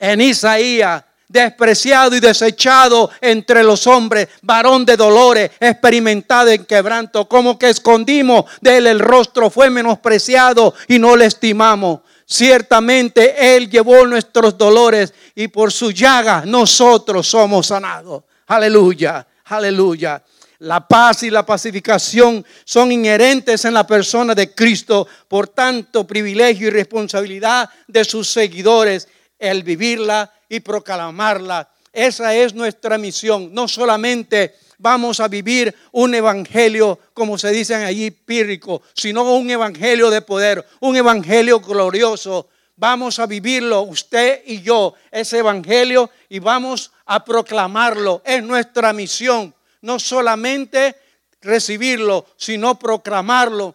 en 0.00 0.20
Isaías 0.20 1.04
despreciado 1.28 2.16
y 2.16 2.20
desechado 2.20 3.10
entre 3.20 3.62
los 3.62 3.86
hombres, 3.86 4.28
varón 4.42 4.84
de 4.84 4.96
dolores, 4.96 5.52
experimentado 5.60 6.48
en 6.48 6.64
quebranto, 6.64 7.28
como 7.28 7.56
que 7.56 7.68
escondimos 7.68 8.46
de 8.60 8.78
él 8.78 8.86
el 8.88 8.98
rostro, 8.98 9.50
fue 9.50 9.70
menospreciado 9.70 10.74
y 10.88 10.98
no 10.98 11.14
le 11.14 11.26
estimamos. 11.26 12.00
Ciertamente 12.30 13.56
Él 13.56 13.70
llevó 13.70 14.06
nuestros 14.06 14.58
dolores 14.58 15.14
y 15.34 15.48
por 15.48 15.72
su 15.72 15.90
llaga 15.90 16.42
nosotros 16.44 17.26
somos 17.26 17.68
sanados. 17.68 18.24
Aleluya, 18.48 19.26
aleluya. 19.46 20.22
La 20.58 20.86
paz 20.86 21.22
y 21.22 21.30
la 21.30 21.46
pacificación 21.46 22.44
son 22.64 22.92
inherentes 22.92 23.64
en 23.64 23.72
la 23.72 23.86
persona 23.86 24.34
de 24.34 24.54
Cristo, 24.54 25.08
por 25.26 25.48
tanto 25.48 26.06
privilegio 26.06 26.68
y 26.68 26.70
responsabilidad 26.70 27.70
de 27.86 28.04
sus 28.04 28.28
seguidores 28.28 29.08
el 29.38 29.62
vivirla 29.62 30.30
y 30.50 30.60
proclamarla. 30.60 31.70
Esa 31.90 32.34
es 32.34 32.52
nuestra 32.52 32.98
misión, 32.98 33.54
no 33.54 33.68
solamente 33.68 34.54
vamos 34.78 35.20
a 35.20 35.28
vivir 35.28 35.74
un 35.92 36.14
evangelio, 36.14 36.98
como 37.12 37.36
se 37.36 37.50
dice 37.50 37.74
allí, 37.74 38.10
pírrico, 38.10 38.82
sino 38.94 39.22
un 39.34 39.50
evangelio 39.50 40.08
de 40.10 40.22
poder, 40.22 40.64
un 40.80 40.96
evangelio 40.96 41.60
glorioso. 41.60 42.48
Vamos 42.76 43.18
a 43.18 43.26
vivirlo, 43.26 43.82
usted 43.82 44.42
y 44.46 44.62
yo, 44.62 44.94
ese 45.10 45.38
evangelio, 45.38 46.10
y 46.28 46.38
vamos 46.38 46.92
a 47.06 47.24
proclamarlo. 47.24 48.22
Es 48.24 48.42
nuestra 48.42 48.92
misión, 48.92 49.52
no 49.82 49.98
solamente 49.98 50.94
recibirlo, 51.42 52.26
sino 52.36 52.78
proclamarlo, 52.78 53.74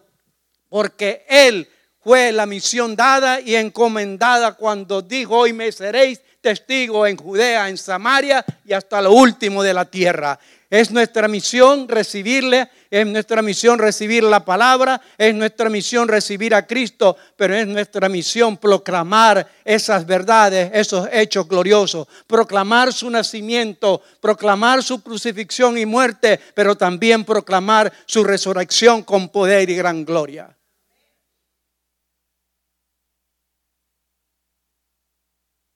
porque 0.70 1.26
Él 1.28 1.68
fue 2.00 2.32
la 2.32 2.46
misión 2.46 2.96
dada 2.96 3.40
y 3.40 3.56
encomendada 3.56 4.52
cuando 4.52 5.02
dijo, 5.02 5.38
hoy 5.38 5.52
me 5.52 5.70
seréis 5.70 6.20
testigo 6.44 7.06
en 7.06 7.16
Judea, 7.16 7.70
en 7.70 7.78
Samaria 7.78 8.44
y 8.66 8.74
hasta 8.74 9.00
lo 9.00 9.12
último 9.12 9.62
de 9.62 9.72
la 9.72 9.86
tierra. 9.86 10.38
Es 10.70 10.90
nuestra 10.90 11.28
misión 11.28 11.88
recibirle, 11.88 12.68
es 12.90 13.06
nuestra 13.06 13.42
misión 13.42 13.78
recibir 13.78 14.24
la 14.24 14.44
palabra, 14.44 15.00
es 15.18 15.34
nuestra 15.34 15.68
misión 15.68 16.08
recibir 16.08 16.54
a 16.54 16.66
Cristo, 16.66 17.16
pero 17.36 17.54
es 17.54 17.66
nuestra 17.66 18.08
misión 18.08 18.56
proclamar 18.56 19.48
esas 19.64 20.06
verdades, 20.06 20.70
esos 20.72 21.08
hechos 21.12 21.46
gloriosos, 21.46 22.08
proclamar 22.26 22.92
su 22.92 23.10
nacimiento, 23.10 24.02
proclamar 24.20 24.82
su 24.82 25.02
crucifixión 25.02 25.78
y 25.78 25.86
muerte, 25.86 26.40
pero 26.54 26.76
también 26.76 27.24
proclamar 27.24 27.92
su 28.06 28.24
resurrección 28.24 29.02
con 29.02 29.28
poder 29.28 29.70
y 29.70 29.76
gran 29.76 30.04
gloria. 30.04 30.56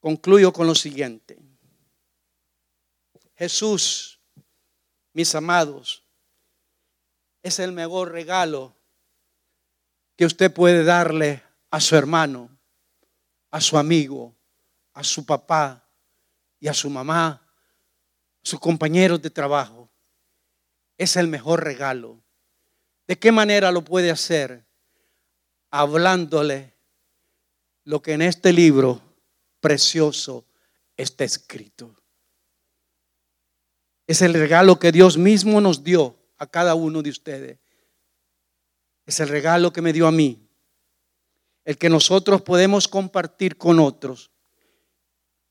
Concluyo 0.00 0.52
con 0.52 0.66
lo 0.66 0.74
siguiente. 0.74 1.36
Jesús, 3.36 4.17
mis 5.18 5.34
amados, 5.34 6.04
es 7.42 7.58
el 7.58 7.72
mejor 7.72 8.12
regalo 8.12 8.76
que 10.14 10.24
usted 10.24 10.52
puede 10.52 10.84
darle 10.84 11.42
a 11.72 11.80
su 11.80 11.96
hermano, 11.96 12.56
a 13.50 13.60
su 13.60 13.76
amigo, 13.76 14.32
a 14.92 15.02
su 15.02 15.26
papá 15.26 15.84
y 16.60 16.68
a 16.68 16.72
su 16.72 16.88
mamá, 16.88 17.44
sus 18.44 18.60
compañeros 18.60 19.20
de 19.20 19.28
trabajo. 19.28 19.90
Es 20.96 21.16
el 21.16 21.26
mejor 21.26 21.64
regalo. 21.64 22.22
¿De 23.08 23.18
qué 23.18 23.32
manera 23.32 23.72
lo 23.72 23.82
puede 23.82 24.12
hacer? 24.12 24.64
Hablándole 25.72 26.76
lo 27.82 28.00
que 28.00 28.12
en 28.12 28.22
este 28.22 28.52
libro 28.52 29.02
precioso 29.58 30.46
está 30.96 31.24
escrito. 31.24 31.97
Es 34.08 34.22
el 34.22 34.32
regalo 34.32 34.78
que 34.78 34.90
Dios 34.90 35.18
mismo 35.18 35.60
nos 35.60 35.84
dio 35.84 36.18
a 36.38 36.46
cada 36.46 36.74
uno 36.74 37.02
de 37.02 37.10
ustedes. 37.10 37.58
Es 39.04 39.20
el 39.20 39.28
regalo 39.28 39.70
que 39.70 39.82
me 39.82 39.92
dio 39.92 40.06
a 40.06 40.10
mí. 40.10 40.48
El 41.62 41.76
que 41.76 41.90
nosotros 41.90 42.40
podemos 42.40 42.88
compartir 42.88 43.58
con 43.58 43.78
otros. 43.78 44.30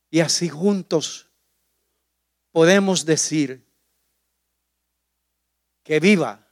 Y 0.10 0.22
así 0.22 0.50
juntos 0.50 1.30
podemos 2.52 3.06
decir 3.06 3.64
que 5.84 6.00
viva 6.00 6.52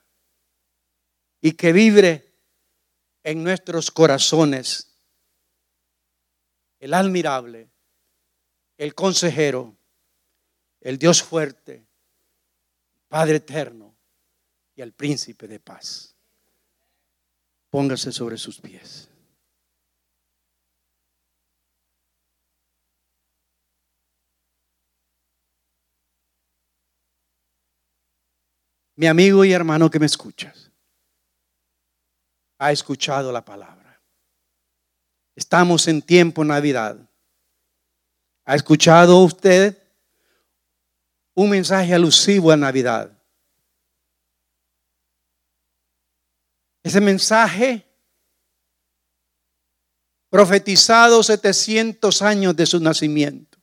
y 1.42 1.54
que 1.54 1.74
vibre 1.74 2.36
en 3.24 3.44
nuestros 3.44 3.90
corazones 3.90 4.96
el 6.78 6.94
admirable, 6.94 7.72
el 8.78 8.94
consejero, 8.94 9.76
el 10.82 11.00
Dios 11.00 11.24
fuerte, 11.24 11.85
Padre 13.16 13.38
eterno 13.38 13.96
y 14.76 14.82
el 14.82 14.92
príncipe 14.92 15.48
de 15.48 15.58
paz. 15.58 16.18
Póngase 17.70 18.12
sobre 18.12 18.38
sus 18.38 18.60
pies. 18.60 19.10
Mi 28.98 29.08
amigo 29.08 29.46
y 29.46 29.54
hermano 29.54 29.90
que 29.90 29.98
me 29.98 30.08
escuchas, 30.08 30.70
ha 32.58 32.74
escuchado 32.74 33.32
la 33.32 33.46
palabra. 33.46 34.02
Estamos 35.38 35.88
en 35.88 36.02
tiempo 36.02 36.44
Navidad. 36.44 37.10
¿Ha 38.44 38.56
escuchado 38.56 39.24
usted 39.24 39.85
un 41.36 41.50
mensaje 41.50 41.94
alusivo 41.94 42.52
a 42.52 42.58
Navidad? 42.58 43.12
Ese 46.84 47.02
mensaje 47.02 47.86
profetizado 50.30 51.24
700 51.24 52.22
años 52.22 52.56
de 52.56 52.66
su 52.66 52.80
nacimiento. 52.80 53.58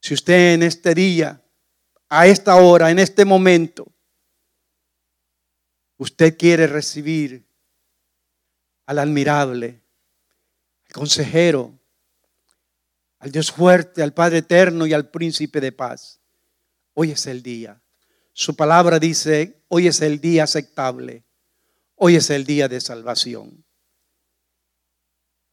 Si 0.00 0.12
usted 0.12 0.54
en 0.54 0.62
este 0.62 0.94
día, 0.94 1.42
a 2.08 2.26
esta 2.26 2.56
hora, 2.56 2.90
en 2.90 2.98
este 2.98 3.24
momento, 3.24 3.86
usted 5.96 6.36
quiere 6.36 6.66
recibir 6.66 7.48
al 8.86 8.98
admirable, 8.98 9.80
al 10.86 10.92
consejero, 10.92 11.78
al 13.24 13.32
Dios 13.32 13.50
fuerte, 13.50 14.02
al 14.02 14.12
Padre 14.12 14.38
eterno 14.38 14.86
y 14.86 14.92
al 14.92 15.08
príncipe 15.08 15.58
de 15.58 15.72
paz. 15.72 16.20
Hoy 16.92 17.12
es 17.12 17.26
el 17.26 17.42
día. 17.42 17.80
Su 18.34 18.54
palabra 18.54 18.98
dice, 18.98 19.64
hoy 19.68 19.86
es 19.86 20.02
el 20.02 20.20
día 20.20 20.44
aceptable. 20.44 21.24
Hoy 21.94 22.16
es 22.16 22.28
el 22.28 22.44
día 22.44 22.68
de 22.68 22.82
salvación. 22.82 23.64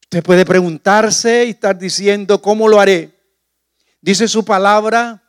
Usted 0.01 0.21
puede 0.21 0.45
preguntarse 0.45 1.45
y 1.45 1.51
estar 1.51 1.79
diciendo, 1.79 2.41
¿cómo 2.41 2.67
lo 2.67 2.77
haré? 2.77 3.17
Dice 4.01 4.27
su 4.27 4.43
palabra 4.43 5.23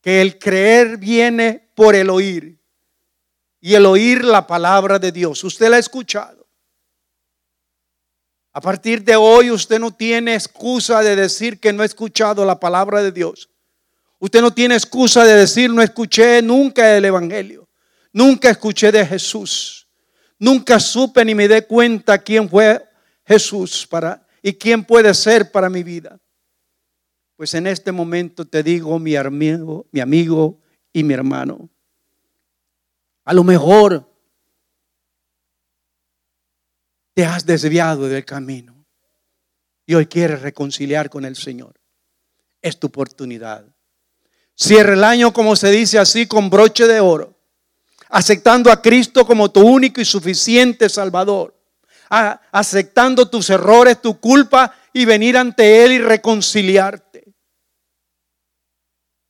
que 0.00 0.22
el 0.22 0.38
creer 0.38 0.98
viene 0.98 1.72
por 1.74 1.96
el 1.96 2.08
oír 2.10 2.62
y 3.60 3.74
el 3.74 3.86
oír 3.86 4.24
la 4.24 4.46
palabra 4.46 5.00
de 5.00 5.10
Dios. 5.10 5.42
Usted 5.42 5.68
la 5.68 5.78
ha 5.78 5.80
escuchado. 5.80 6.39
A 8.60 8.62
partir 8.62 9.02
de 9.02 9.16
hoy 9.16 9.50
usted 9.50 9.78
no 9.80 9.90
tiene 9.90 10.34
excusa 10.34 11.00
de 11.00 11.16
decir 11.16 11.58
que 11.58 11.72
no 11.72 11.82
ha 11.82 11.86
escuchado 11.86 12.44
la 12.44 12.60
palabra 12.60 13.02
de 13.02 13.10
Dios. 13.10 13.48
Usted 14.18 14.42
no 14.42 14.52
tiene 14.52 14.74
excusa 14.74 15.24
de 15.24 15.32
decir 15.32 15.72
no 15.72 15.80
escuché 15.80 16.42
nunca 16.42 16.94
el 16.94 17.06
Evangelio. 17.06 17.66
Nunca 18.12 18.50
escuché 18.50 18.92
de 18.92 19.06
Jesús. 19.06 19.88
Nunca 20.38 20.78
supe 20.78 21.24
ni 21.24 21.34
me 21.34 21.48
di 21.48 21.62
cuenta 21.62 22.18
quién 22.18 22.50
fue 22.50 22.86
Jesús 23.24 23.86
para 23.86 24.26
y 24.42 24.52
quién 24.52 24.84
puede 24.84 25.14
ser 25.14 25.50
para 25.50 25.70
mi 25.70 25.82
vida. 25.82 26.20
Pues 27.36 27.54
en 27.54 27.66
este 27.66 27.92
momento 27.92 28.44
te 28.44 28.62
digo, 28.62 28.98
mi 28.98 29.16
amigo, 29.16 29.86
mi 29.90 30.00
amigo 30.00 30.60
y 30.92 31.02
mi 31.02 31.14
hermano, 31.14 31.70
a 33.24 33.32
lo 33.32 33.42
mejor 33.42 34.09
te 37.20 37.26
has 37.26 37.44
desviado 37.44 38.08
del 38.08 38.24
camino 38.24 38.86
y 39.84 39.92
hoy 39.92 40.06
quieres 40.06 40.40
reconciliar 40.40 41.10
con 41.10 41.26
el 41.26 41.36
Señor. 41.36 41.78
Es 42.62 42.80
tu 42.80 42.86
oportunidad. 42.86 43.66
Cierra 44.56 44.94
el 44.94 45.04
año, 45.04 45.30
como 45.30 45.54
se 45.54 45.70
dice 45.70 45.98
así, 45.98 46.26
con 46.26 46.48
broche 46.48 46.86
de 46.86 46.98
oro, 46.98 47.38
aceptando 48.08 48.72
a 48.72 48.80
Cristo 48.80 49.26
como 49.26 49.50
tu 49.50 49.60
único 49.60 50.00
y 50.00 50.06
suficiente 50.06 50.88
Salvador, 50.88 51.54
aceptando 52.08 53.28
tus 53.28 53.50
errores, 53.50 54.00
tu 54.00 54.18
culpa 54.18 54.74
y 54.94 55.04
venir 55.04 55.36
ante 55.36 55.84
Él 55.84 55.92
y 55.92 55.98
reconciliarte. 55.98 57.34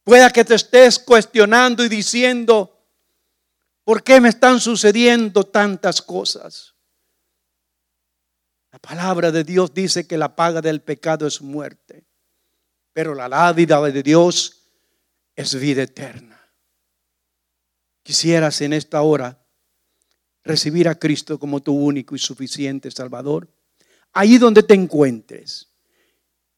Pueda 0.05 0.31
que 0.31 0.45
te 0.45 0.55
estés 0.55 1.01
cuestionando 1.01 1.85
y 1.85 1.89
diciendo, 1.89 2.73
¿Por 3.83 4.05
qué 4.05 4.21
me 4.21 4.29
están 4.29 4.61
sucediendo 4.61 5.43
tantas 5.43 6.01
cosas? 6.01 6.77
La 8.83 8.89
palabra 8.89 9.31
de 9.31 9.45
Dios 9.45 9.75
dice 9.75 10.07
que 10.07 10.17
la 10.17 10.35
paga 10.35 10.61
del 10.61 10.81
pecado 10.81 11.27
es 11.27 11.43
muerte, 11.43 12.05
pero 12.93 13.15
la 13.15 13.53
vida 13.53 13.81
de 13.81 14.03
Dios 14.03 14.63
es 15.37 15.55
vida 15.59 15.83
eterna. 15.83 16.41
Quisieras 18.03 18.61
en 18.63 18.73
esta 18.73 19.03
hora 19.03 19.45
recibir 20.43 20.89
a 20.89 20.99
Cristo 20.99 21.39
como 21.39 21.61
tu 21.61 21.75
único 21.75 22.15
y 22.15 22.19
suficiente 22.19 22.91
Salvador. 22.91 23.49
Ahí 24.13 24.39
donde 24.39 24.63
te 24.63 24.75
encuentres. 24.75 25.69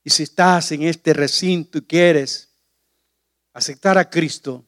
Y 0.04 0.10
si 0.10 0.22
estás 0.22 0.72
en 0.72 0.82
este 0.82 1.12
recinto 1.12 1.78
y 1.78 1.82
quieres 1.82 2.50
aceptar 3.52 3.98
a 3.98 4.08
Cristo, 4.08 4.64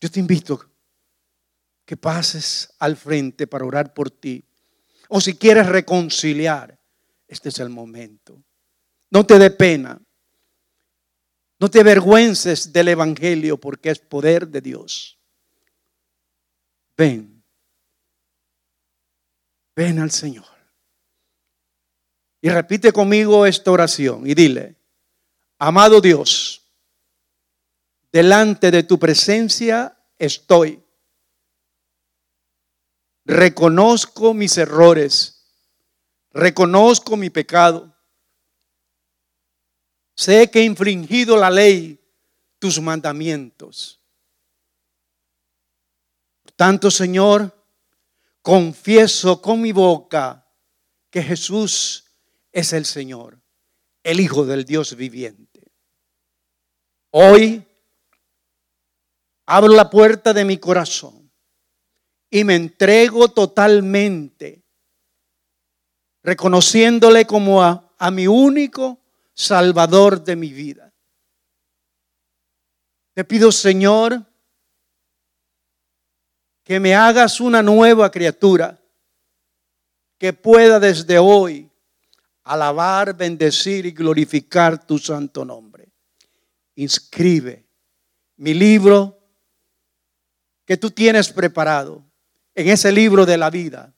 yo 0.00 0.10
te 0.10 0.18
invito 0.18 0.68
que 1.84 1.96
pases 1.96 2.74
al 2.78 2.96
frente 2.96 3.46
para 3.46 3.64
orar 3.64 3.94
por 3.94 4.10
ti. 4.10 4.44
O 5.14 5.20
si 5.20 5.34
quieres 5.34 5.66
reconciliar, 5.66 6.78
este 7.28 7.50
es 7.50 7.58
el 7.58 7.68
momento. 7.68 8.42
No 9.10 9.26
te 9.26 9.38
dé 9.38 9.50
pena. 9.50 10.00
No 11.60 11.70
te 11.70 11.80
avergüences 11.80 12.72
del 12.72 12.88
Evangelio 12.88 13.58
porque 13.58 13.90
es 13.90 13.98
poder 13.98 14.48
de 14.48 14.62
Dios. 14.62 15.18
Ven. 16.96 17.44
Ven 19.76 19.98
al 19.98 20.10
Señor. 20.10 20.46
Y 22.40 22.48
repite 22.48 22.90
conmigo 22.90 23.44
esta 23.44 23.70
oración 23.70 24.26
y 24.26 24.32
dile, 24.32 24.76
amado 25.58 26.00
Dios, 26.00 26.66
delante 28.10 28.70
de 28.70 28.82
tu 28.84 28.98
presencia 28.98 29.94
estoy 30.18 30.81
reconozco 33.24 34.34
mis 34.34 34.56
errores, 34.58 35.44
reconozco 36.30 37.16
mi 37.16 37.30
pecado. 37.30 37.94
Sé 40.14 40.50
que 40.50 40.60
he 40.60 40.64
infringido 40.64 41.36
la 41.36 41.50
ley, 41.50 41.98
tus 42.58 42.80
mandamientos. 42.80 44.00
Por 46.42 46.52
tanto, 46.52 46.90
Señor, 46.90 47.52
confieso 48.42 49.40
con 49.40 49.60
mi 49.60 49.72
boca 49.72 50.46
que 51.10 51.22
Jesús 51.22 52.04
es 52.52 52.72
el 52.72 52.84
Señor, 52.84 53.40
el 54.02 54.20
Hijo 54.20 54.44
del 54.44 54.64
Dios 54.64 54.94
viviente. 54.96 55.72
Hoy 57.10 57.66
abro 59.46 59.72
la 59.72 59.90
puerta 59.90 60.32
de 60.32 60.44
mi 60.44 60.58
corazón 60.58 61.21
y 62.34 62.44
me 62.44 62.54
entrego 62.54 63.28
totalmente, 63.28 64.64
reconociéndole 66.22 67.26
como 67.26 67.62
a, 67.62 67.92
a 67.98 68.10
mi 68.10 68.26
único 68.26 68.98
Salvador 69.34 70.24
de 70.24 70.34
mi 70.34 70.50
vida. 70.50 70.94
Te 73.12 73.24
pido, 73.24 73.52
Señor, 73.52 74.24
que 76.64 76.80
me 76.80 76.94
hagas 76.94 77.38
una 77.38 77.62
nueva 77.62 78.10
criatura 78.10 78.80
que 80.16 80.32
pueda 80.32 80.80
desde 80.80 81.18
hoy 81.18 81.70
alabar, 82.44 83.14
bendecir 83.14 83.84
y 83.84 83.90
glorificar 83.90 84.86
tu 84.86 84.98
santo 84.98 85.44
nombre. 85.44 85.92
Inscribe 86.76 87.66
mi 88.36 88.54
libro 88.54 89.18
que 90.64 90.78
tú 90.78 90.90
tienes 90.90 91.30
preparado 91.30 92.10
en 92.54 92.68
ese 92.68 92.92
libro 92.92 93.26
de 93.26 93.38
la 93.38 93.50
vida. 93.50 93.94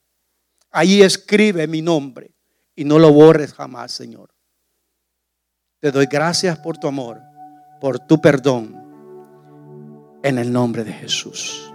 Ahí 0.71 1.01
escribe 1.01 1.67
mi 1.67 1.81
nombre 1.81 2.35
y 2.75 2.83
no 2.83 2.99
lo 2.99 3.11
borres 3.11 3.53
jamás, 3.53 3.91
Señor. 3.91 4.33
Te 5.79 5.91
doy 5.91 6.07
gracias 6.07 6.57
por 6.59 6.77
tu 6.77 6.87
amor, 6.87 7.21
por 7.79 7.99
tu 7.99 8.19
perdón, 8.19 8.75
en 10.23 10.37
el 10.37 10.51
nombre 10.51 10.83
de 10.83 10.93
Jesús. 10.93 11.71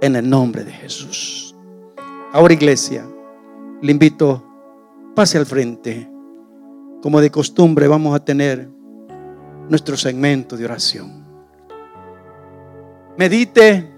En 0.00 0.16
el 0.16 0.28
nombre 0.28 0.64
de 0.64 0.72
Jesús. 0.72 1.54
Ahora, 2.32 2.54
iglesia, 2.54 3.06
le 3.82 3.92
invito, 3.92 4.44
pase 5.14 5.38
al 5.38 5.46
frente. 5.46 6.08
Como 7.02 7.20
de 7.20 7.30
costumbre, 7.30 7.86
vamos 7.88 8.14
a 8.14 8.24
tener 8.24 8.68
nuestro 9.68 9.96
segmento 9.96 10.56
de 10.56 10.64
oración. 10.64 11.26
Medite 13.16 13.97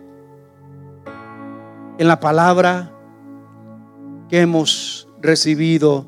en 2.01 2.09
la 2.09 2.19
palabra 2.19 2.91
que 4.31 4.41
hemos 4.41 5.07
recibido 5.21 6.07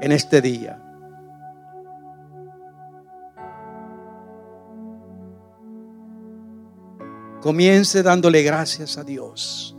en 0.00 0.10
este 0.10 0.40
día. 0.40 0.82
Comience 7.40 8.02
dándole 8.02 8.42
gracias 8.42 8.98
a 8.98 9.04
Dios. 9.04 9.76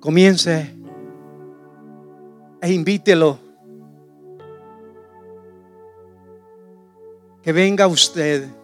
Comience 0.00 0.74
e 2.60 2.72
invítelo. 2.72 3.38
Que 7.42 7.52
venga 7.52 7.86
usted 7.86 8.61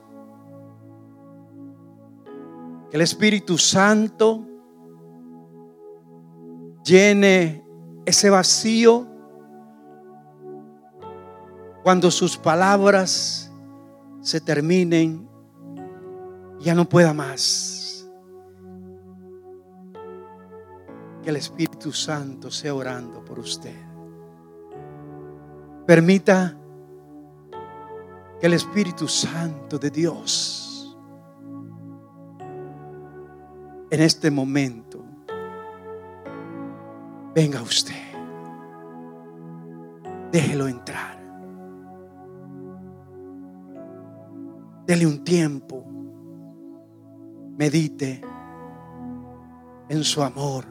que 2.91 2.97
el 2.97 3.03
Espíritu 3.03 3.59
Santo 3.59 4.47
llene 6.85 7.65
ese 8.07 8.31
vacío 8.31 9.07
cuando 11.83 12.11
sus 12.11 12.37
palabras 12.37 13.53
se 14.21 14.41
terminen, 14.41 15.29
ya 16.61 16.75
no 16.75 16.89
pueda 16.89 17.13
más. 17.13 18.07
Que 21.23 21.31
el 21.31 21.37
Espíritu 21.37 21.93
Santo 21.93 22.51
sea 22.51 22.75
orando 22.75 23.25
por 23.25 23.39
usted. 23.39 23.77
Permita 25.87 26.57
que 28.41 28.47
el 28.47 28.55
Espíritu 28.55 29.09
Santo 29.09 29.79
de 29.79 29.91
Dios 29.91 30.68
en 33.91 34.03
este 34.03 34.31
momento, 34.31 35.05
venga 37.35 37.63
usted. 37.63 37.95
Déjelo 40.31 40.69
entrar. 40.69 41.19
Dele 44.87 45.07
un 45.07 45.25
tiempo. 45.25 45.85
Medite 47.57 48.21
en 49.89 50.05
su 50.05 50.23
amor, 50.23 50.65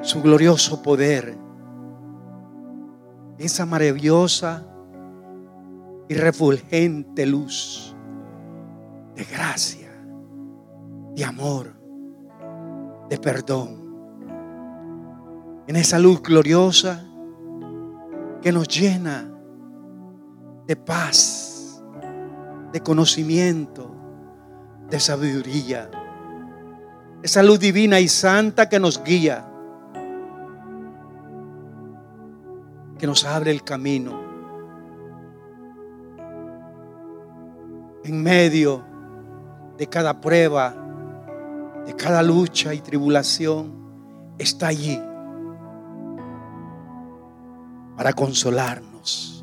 su 0.00 0.20
glorioso 0.20 0.82
poder, 0.82 1.38
esa 3.38 3.64
maravillosa 3.64 4.66
y 6.08 6.14
refulgente 6.14 7.24
luz 7.24 7.94
de 9.14 9.24
gracia 9.24 9.77
de 11.18 11.24
amor, 11.24 11.72
de 13.10 13.18
perdón. 13.18 13.88
En 15.66 15.74
esa 15.74 15.98
luz 15.98 16.22
gloriosa 16.22 17.04
que 18.40 18.52
nos 18.52 18.68
llena 18.68 19.28
de 20.68 20.76
paz, 20.76 21.82
de 22.72 22.80
conocimiento, 22.80 23.90
de 24.88 25.00
sabiduría. 25.00 25.90
Esa 27.20 27.42
luz 27.42 27.58
divina 27.58 27.98
y 27.98 28.06
santa 28.06 28.68
que 28.68 28.78
nos 28.78 29.02
guía, 29.02 29.44
que 32.96 33.08
nos 33.08 33.24
abre 33.24 33.50
el 33.50 33.64
camino. 33.64 34.20
En 38.04 38.22
medio 38.22 38.84
de 39.76 39.88
cada 39.88 40.20
prueba, 40.20 40.87
de 41.88 41.96
cada 41.96 42.22
lucha 42.22 42.74
y 42.74 42.82
tribulación 42.82 44.34
está 44.36 44.66
allí 44.66 45.00
para 47.96 48.12
consolarnos, 48.12 49.42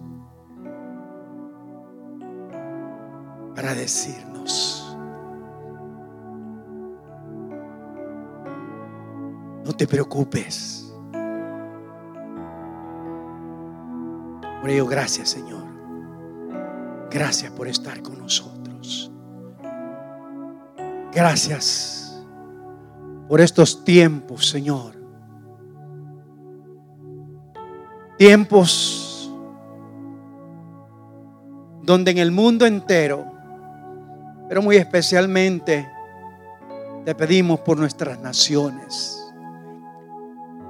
para 3.55 3.73
decirnos, 3.73 4.95
no 9.65 9.73
te 9.75 9.87
preocupes. 9.87 10.93
Por 14.61 14.69
ello, 14.69 14.85
gracias 14.85 15.29
Señor. 15.29 15.65
Gracias 17.09 17.51
por 17.53 17.67
estar 17.67 18.03
con 18.03 18.19
nosotros. 18.19 19.11
Gracias 21.11 21.94
por 23.27 23.41
estos 23.41 23.83
tiempos, 23.83 24.47
Señor. 24.49 24.93
Tiempos 28.17 29.31
donde 31.81 32.11
en 32.11 32.17
el 32.17 32.31
mundo 32.31 32.65
entero, 32.65 33.25
pero 34.47 34.61
muy 34.61 34.77
especialmente, 34.77 35.87
te 37.03 37.13
pedimos 37.13 37.59
por 37.59 37.77
nuestras 37.77 38.19
naciones. 38.19 39.21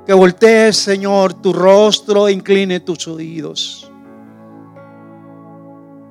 Que 0.06 0.14
voltees, 0.14 0.78
Señor, 0.78 1.34
tu 1.34 1.54
rostro 1.54 2.30
incline 2.30 2.80
tus 2.82 3.08
oídos. 3.08 3.92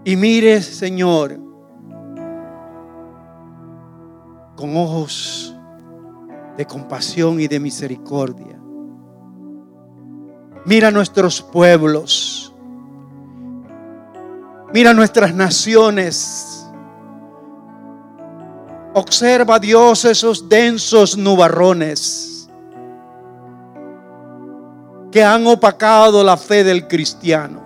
Y 0.05 0.17
mires, 0.17 0.65
Señor, 0.65 1.39
con 4.57 4.77
ojos 4.77 5.54
de 6.57 6.67
compasión 6.67 7.41
y 7.41 7.49
de 7.49 7.61
misericordia. 7.61 8.61
Mira 10.65 10.91
nuestros 10.91 11.43
pueblos. 11.43 12.55
Mira 14.73 14.95
nuestras 14.95 15.35
naciones. 15.35 16.67
Observa, 18.95 19.59
Dios, 19.59 20.05
esos 20.05 20.49
densos 20.49 21.17
nubarrones 21.17 22.35
que 25.15 25.23
han 25.23 25.47
opacado 25.47 26.25
la 26.25 26.37
fe 26.37 26.65
del 26.65 26.89
cristiano. 26.89 27.63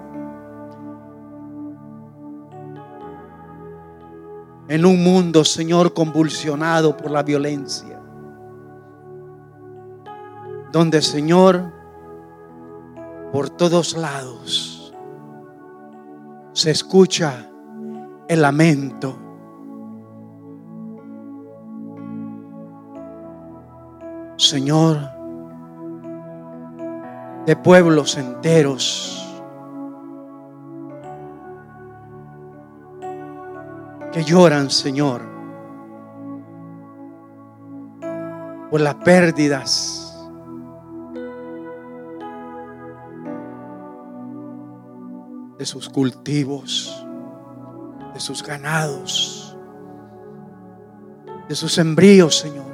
En 4.68 4.84
un 4.84 5.02
mundo, 5.02 5.46
Señor, 5.46 5.94
convulsionado 5.94 6.94
por 6.94 7.10
la 7.10 7.22
violencia. 7.22 7.97
Donde, 10.78 11.02
Señor, 11.02 11.72
por 13.32 13.50
todos 13.50 13.96
lados 13.96 14.94
se 16.52 16.70
escucha 16.70 17.50
el 18.28 18.42
lamento. 18.42 19.18
Señor, 24.36 24.98
de 27.44 27.56
pueblos 27.56 28.16
enteros 28.16 29.36
que 34.12 34.22
lloran, 34.22 34.70
Señor, 34.70 35.22
por 38.70 38.80
las 38.80 38.94
pérdidas 38.94 40.07
de 45.58 45.66
sus 45.66 45.88
cultivos, 45.88 47.04
de 48.14 48.20
sus 48.20 48.42
ganados, 48.42 49.56
de 51.48 51.54
sus 51.54 51.72
sembríos, 51.72 52.36
Señor. 52.36 52.67